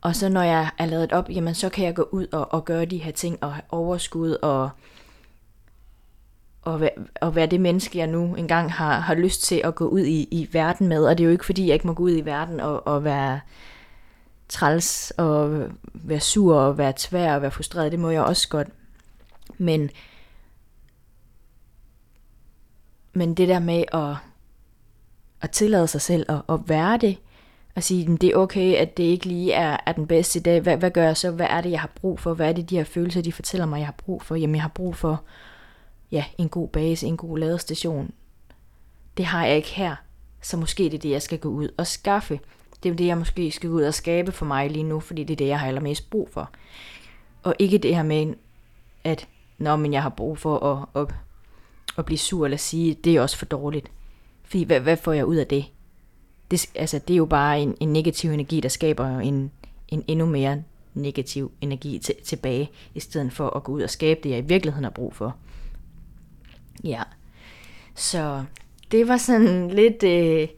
Og 0.00 0.16
så 0.16 0.28
når 0.28 0.42
jeg 0.42 0.70
er 0.78 0.86
ladet 0.86 1.12
op, 1.12 1.30
jamen 1.30 1.54
så 1.54 1.68
kan 1.68 1.84
jeg 1.84 1.94
gå 1.94 2.08
ud 2.12 2.26
og, 2.32 2.52
og 2.52 2.64
gøre 2.64 2.84
de 2.84 2.98
her 2.98 3.12
ting 3.12 3.38
og 3.42 3.52
have 3.54 3.62
overskud 3.70 4.30
og, 4.42 4.70
og, 6.62 6.80
være, 6.80 6.90
og 7.20 7.34
være 7.34 7.46
det 7.46 7.60
menneske, 7.60 7.98
jeg 7.98 8.06
nu 8.06 8.34
engang 8.34 8.72
har, 8.72 9.00
har 9.00 9.14
lyst 9.14 9.42
til 9.42 9.60
at 9.64 9.74
gå 9.74 9.88
ud 9.88 10.00
i, 10.00 10.22
i 10.22 10.48
verden 10.52 10.88
med. 10.88 11.04
Og 11.04 11.18
det 11.18 11.24
er 11.24 11.26
jo 11.26 11.32
ikke 11.32 11.46
fordi, 11.46 11.66
jeg 11.66 11.74
ikke 11.74 11.86
må 11.86 11.92
gå 11.92 12.02
ud 12.02 12.16
i 12.16 12.24
verden 12.24 12.60
og, 12.60 12.86
og 12.86 13.04
være 13.04 13.40
træls 14.48 15.12
og 15.16 15.66
være 15.94 16.20
sur 16.20 16.56
og 16.56 16.78
være 16.78 16.92
tvær 16.96 17.34
og 17.34 17.42
være 17.42 17.50
frustreret. 17.50 17.92
Det 17.92 18.00
må 18.00 18.10
jeg 18.10 18.22
også 18.22 18.48
godt. 18.48 18.68
Men, 19.60 19.90
men 23.12 23.34
det 23.34 23.48
der 23.48 23.58
med 23.58 23.84
at, 23.92 24.16
at 25.40 25.50
tillade 25.50 25.86
sig 25.86 26.00
selv 26.00 26.30
at, 26.30 26.42
at 26.48 26.60
være 26.68 26.98
det, 26.98 27.18
og 27.74 27.82
sige, 27.82 28.16
det 28.16 28.30
er 28.30 28.36
okay, 28.36 28.74
at 28.74 28.96
det 28.96 29.02
ikke 29.02 29.26
lige 29.26 29.52
er, 29.52 29.76
er 29.86 29.92
den 29.92 30.06
bedste 30.06 30.38
i 30.38 30.42
dag. 30.42 30.60
Hvad, 30.60 30.76
hvad 30.76 30.90
gør 30.90 31.04
jeg 31.04 31.16
så? 31.16 31.30
Hvad 31.30 31.46
er 31.50 31.60
det, 31.60 31.70
jeg 31.70 31.80
har 31.80 31.90
brug 31.94 32.20
for? 32.20 32.34
Hvad 32.34 32.48
er 32.48 32.52
det, 32.52 32.70
de 32.70 32.76
her 32.76 32.84
følelser, 32.84 33.22
de 33.22 33.32
fortæller 33.32 33.66
mig, 33.66 33.78
jeg 33.78 33.86
har 33.86 33.94
brug 33.98 34.22
for? 34.22 34.34
Jamen, 34.34 34.54
jeg 34.54 34.62
har 34.62 34.68
brug 34.68 34.96
for 34.96 35.22
ja, 36.10 36.24
en 36.38 36.48
god 36.48 36.68
base, 36.68 37.06
en 37.06 37.16
god 37.16 37.38
ladestation. 37.38 38.12
Det 39.16 39.24
har 39.24 39.46
jeg 39.46 39.56
ikke 39.56 39.68
her. 39.68 39.96
Så 40.42 40.56
måske 40.56 40.82
det 40.82 40.94
er 40.94 40.98
det, 40.98 41.10
jeg 41.10 41.22
skal 41.22 41.38
gå 41.38 41.48
ud 41.48 41.68
og 41.76 41.86
skaffe. 41.86 42.40
Det 42.82 42.90
er 42.90 42.94
det, 42.94 43.06
jeg 43.06 43.18
måske 43.18 43.50
skal 43.50 43.70
gå 43.70 43.76
ud 43.76 43.82
og 43.82 43.94
skabe 43.94 44.32
for 44.32 44.46
mig 44.46 44.70
lige 44.70 44.82
nu, 44.82 45.00
fordi 45.00 45.24
det 45.24 45.34
er 45.34 45.36
det, 45.36 45.48
jeg 45.48 45.60
har 45.60 45.68
allermest 45.68 46.10
brug 46.10 46.28
for. 46.32 46.50
Og 47.42 47.54
ikke 47.58 47.78
det 47.78 47.96
her 47.96 48.02
med, 48.02 48.34
at 49.04 49.28
Nå, 49.60 49.76
men 49.76 49.92
jeg 49.92 50.02
har 50.02 50.08
brug 50.08 50.38
for 50.38 50.58
at, 50.58 51.02
at, 51.02 51.14
at 51.98 52.04
blive 52.04 52.18
sur 52.18 52.44
eller 52.44 52.56
sige, 52.56 52.94
det 52.94 53.16
er 53.16 53.20
også 53.20 53.36
for 53.36 53.46
dårligt. 53.46 53.90
Fordi 54.44 54.64
hvad, 54.64 54.80
hvad 54.80 54.96
får 54.96 55.12
jeg 55.12 55.26
ud 55.26 55.36
af 55.36 55.46
det? 55.46 55.64
det? 56.50 56.66
Altså, 56.74 56.98
det 56.98 57.14
er 57.14 57.18
jo 57.18 57.24
bare 57.24 57.60
en, 57.60 57.76
en 57.80 57.92
negativ 57.92 58.30
energi, 58.30 58.60
der 58.60 58.68
skaber 58.68 59.18
en, 59.18 59.50
en 59.88 60.04
endnu 60.06 60.26
mere 60.26 60.62
negativ 60.94 61.52
energi 61.60 62.00
t- 62.04 62.24
tilbage, 62.24 62.70
i 62.94 63.00
stedet 63.00 63.32
for 63.32 63.50
at 63.50 63.64
gå 63.64 63.72
ud 63.72 63.82
og 63.82 63.90
skabe 63.90 64.20
det, 64.22 64.30
jeg 64.30 64.38
i 64.38 64.46
virkeligheden 64.46 64.84
har 64.84 64.90
brug 64.90 65.14
for. 65.14 65.36
Ja, 66.84 67.02
så 67.94 68.44
det 68.90 69.08
var 69.08 69.16
sådan 69.16 69.70
lidt 69.70 70.02
øh, 70.02 70.48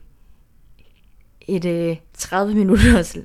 et 1.48 1.64
øh, 1.64 1.96
30 2.14 2.54
minutters 2.54 3.16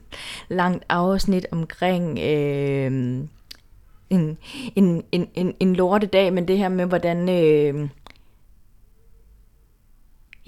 langt 0.50 0.86
afsnit 0.90 1.46
omkring 1.52 2.20
øh, 2.20 3.24
en, 4.10 4.38
en, 4.76 5.04
en, 5.12 5.28
en, 5.34 5.54
en 5.60 5.76
lortedag, 5.76 6.34
men 6.34 6.48
det 6.48 6.58
her 6.58 6.70
med, 6.70 6.86
hvordan... 6.86 7.30
Øh, 7.30 7.90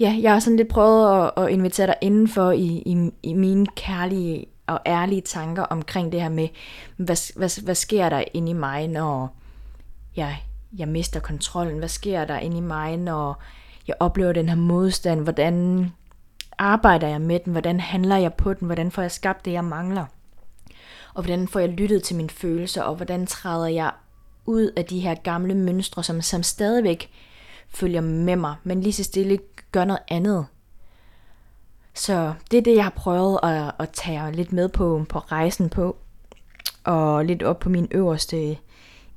ja, 0.00 0.18
jeg 0.22 0.32
har 0.32 0.40
sådan 0.40 0.56
lidt 0.56 0.68
prøvet 0.68 1.30
at, 1.36 1.44
at 1.44 1.50
invitere 1.50 1.86
dig 1.86 1.96
indenfor 2.00 2.50
i, 2.50 2.82
i, 2.86 3.10
i 3.22 3.34
mine 3.34 3.66
kærlige 3.66 4.46
og 4.66 4.80
ærlige 4.86 5.20
tanker 5.20 5.62
omkring 5.62 6.12
det 6.12 6.22
her 6.22 6.28
med, 6.28 6.48
hvad, 6.96 7.38
hvad, 7.38 7.62
hvad 7.62 7.74
sker 7.74 8.08
der 8.08 8.24
inde 8.34 8.50
i 8.50 8.54
mig, 8.54 8.88
når 8.88 9.36
jeg, 10.16 10.36
jeg 10.78 10.88
mister 10.88 11.20
kontrollen? 11.20 11.78
Hvad 11.78 11.88
sker 11.88 12.24
der 12.24 12.38
inde 12.38 12.56
i 12.56 12.60
mig, 12.60 12.96
når 12.96 13.42
jeg 13.88 13.96
oplever 14.00 14.32
den 14.32 14.48
her 14.48 14.56
modstand? 14.56 15.20
Hvordan 15.20 15.86
arbejder 16.58 17.08
jeg 17.08 17.20
med 17.20 17.38
den? 17.38 17.52
Hvordan 17.52 17.80
handler 17.80 18.16
jeg 18.16 18.34
på 18.34 18.54
den? 18.54 18.66
Hvordan 18.66 18.90
får 18.90 19.02
jeg 19.02 19.10
skabt 19.10 19.44
det, 19.44 19.52
jeg 19.52 19.64
mangler? 19.64 20.04
Og 21.14 21.22
hvordan 21.22 21.48
får 21.48 21.60
jeg 21.60 21.68
lyttet 21.68 22.02
til 22.02 22.16
mine 22.16 22.30
følelser, 22.30 22.82
og 22.82 22.96
hvordan 22.96 23.26
træder 23.26 23.66
jeg 23.66 23.92
ud 24.46 24.72
af 24.76 24.84
de 24.84 25.00
her 25.00 25.14
gamle 25.14 25.54
mønstre, 25.54 26.04
som, 26.04 26.22
som 26.22 26.42
stadigvæk 26.42 27.10
følger 27.68 28.00
med 28.00 28.36
mig, 28.36 28.54
men 28.64 28.80
lige 28.80 28.92
så 28.92 29.04
stille 29.04 29.38
gør 29.72 29.84
noget 29.84 30.02
andet. 30.08 30.46
Så 31.94 32.34
det 32.50 32.58
er 32.58 32.62
det, 32.62 32.76
jeg 32.76 32.84
har 32.84 32.90
prøvet 32.90 33.38
at, 33.42 33.72
at 33.78 33.90
tage 33.90 34.32
lidt 34.32 34.52
med 34.52 34.68
på, 34.68 35.04
på 35.08 35.18
rejsen 35.18 35.68
på, 35.68 35.96
og 36.84 37.24
lidt 37.24 37.42
op 37.42 37.58
på 37.58 37.68
min 37.68 37.88
øverste 37.90 38.56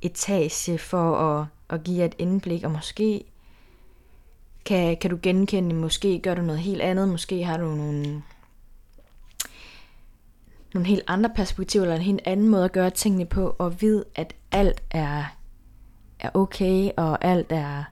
etage 0.02 0.78
for 0.78 1.16
at, 1.16 1.46
at 1.70 1.84
give 1.84 1.98
jer 1.98 2.04
et 2.04 2.14
indblik, 2.18 2.64
og 2.64 2.70
måske 2.70 3.24
kan, 4.64 4.96
kan 4.96 5.10
du 5.10 5.18
genkende, 5.22 5.74
måske 5.74 6.20
gør 6.22 6.34
du 6.34 6.42
noget 6.42 6.60
helt 6.60 6.82
andet, 6.82 7.08
måske 7.08 7.44
har 7.44 7.56
du 7.56 7.64
nogle 7.64 8.22
nogle 10.74 10.86
helt 10.86 11.02
andre 11.06 11.30
perspektiver, 11.36 11.84
eller 11.84 11.96
en 11.96 12.02
helt 12.02 12.22
anden 12.24 12.48
måde 12.48 12.64
at 12.64 12.72
gøre 12.72 12.90
tingene 12.90 13.26
på, 13.26 13.56
og 13.58 13.80
vide, 13.80 14.04
at 14.14 14.34
alt 14.52 14.82
er, 14.90 15.24
er 16.20 16.30
okay, 16.34 16.90
og 16.96 17.24
alt 17.24 17.52
er, 17.52 17.84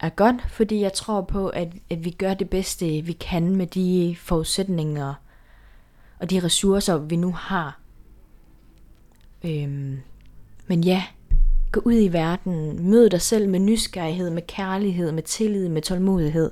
er 0.00 0.08
godt, 0.08 0.36
fordi 0.48 0.80
jeg 0.80 0.92
tror 0.92 1.20
på, 1.20 1.48
at, 1.48 1.68
at 1.90 2.04
vi 2.04 2.10
gør 2.10 2.34
det 2.34 2.50
bedste, 2.50 3.00
vi 3.00 3.12
kan 3.12 3.56
med 3.56 3.66
de 3.66 4.16
forudsætninger 4.18 5.14
og 6.18 6.30
de 6.30 6.40
ressourcer, 6.40 6.98
vi 6.98 7.16
nu 7.16 7.32
har. 7.32 7.78
Øhm, 9.44 10.00
men 10.66 10.84
ja, 10.84 11.04
gå 11.72 11.80
ud 11.84 11.94
i 11.94 12.12
verden, 12.12 12.90
mød 12.90 13.10
dig 13.10 13.20
selv 13.20 13.48
med 13.48 13.60
nysgerrighed, 13.60 14.30
med 14.30 14.42
kærlighed, 14.42 15.12
med 15.12 15.22
tillid, 15.22 15.68
med 15.68 15.82
tålmodighed. 15.82 16.50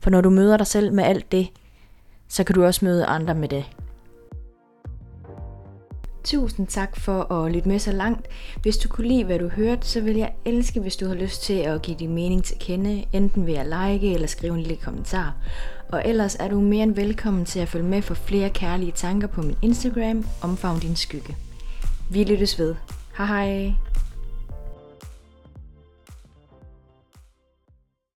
For 0.00 0.10
når 0.10 0.20
du 0.20 0.30
møder 0.30 0.56
dig 0.56 0.66
selv 0.66 0.92
med 0.92 1.04
alt 1.04 1.32
det, 1.32 1.48
så 2.28 2.44
kan 2.44 2.54
du 2.54 2.64
også 2.64 2.84
møde 2.84 3.04
andre 3.04 3.34
med 3.34 3.48
det. 3.48 3.64
Tusind 6.24 6.66
tak 6.66 6.96
for 6.96 7.32
at 7.32 7.52
lytte 7.52 7.68
med 7.68 7.78
så 7.78 7.92
langt. 7.92 8.26
Hvis 8.62 8.76
du 8.76 8.88
kunne 8.88 9.08
lide, 9.08 9.24
hvad 9.24 9.38
du 9.38 9.48
hørte, 9.48 9.86
så 9.86 10.00
vil 10.00 10.16
jeg 10.16 10.32
elske, 10.44 10.80
hvis 10.80 10.96
du 10.96 11.06
har 11.06 11.14
lyst 11.14 11.42
til 11.42 11.54
at 11.54 11.82
give 11.82 11.96
din 11.96 12.14
mening 12.14 12.44
til 12.44 12.56
kende, 12.60 13.04
enten 13.12 13.46
ved 13.46 13.54
at 13.54 13.66
like 13.66 14.14
eller 14.14 14.26
skrive 14.26 14.54
en 14.54 14.60
lille 14.60 14.76
kommentar. 14.76 15.34
Og 15.88 16.02
ellers 16.04 16.34
er 16.34 16.48
du 16.48 16.60
mere 16.60 16.82
end 16.82 16.94
velkommen 16.94 17.44
til 17.44 17.60
at 17.60 17.68
følge 17.68 17.84
med 17.84 18.02
for 18.02 18.14
flere 18.14 18.50
kærlige 18.50 18.92
tanker 18.92 19.28
på 19.28 19.42
min 19.42 19.56
Instagram, 19.62 20.26
Omfavn 20.42 20.80
din 20.80 20.96
skygge. 20.96 21.36
Vi 22.10 22.24
lyttes 22.24 22.58
ved. 22.58 22.74
Hej 23.16 23.26
hej! 23.26 23.74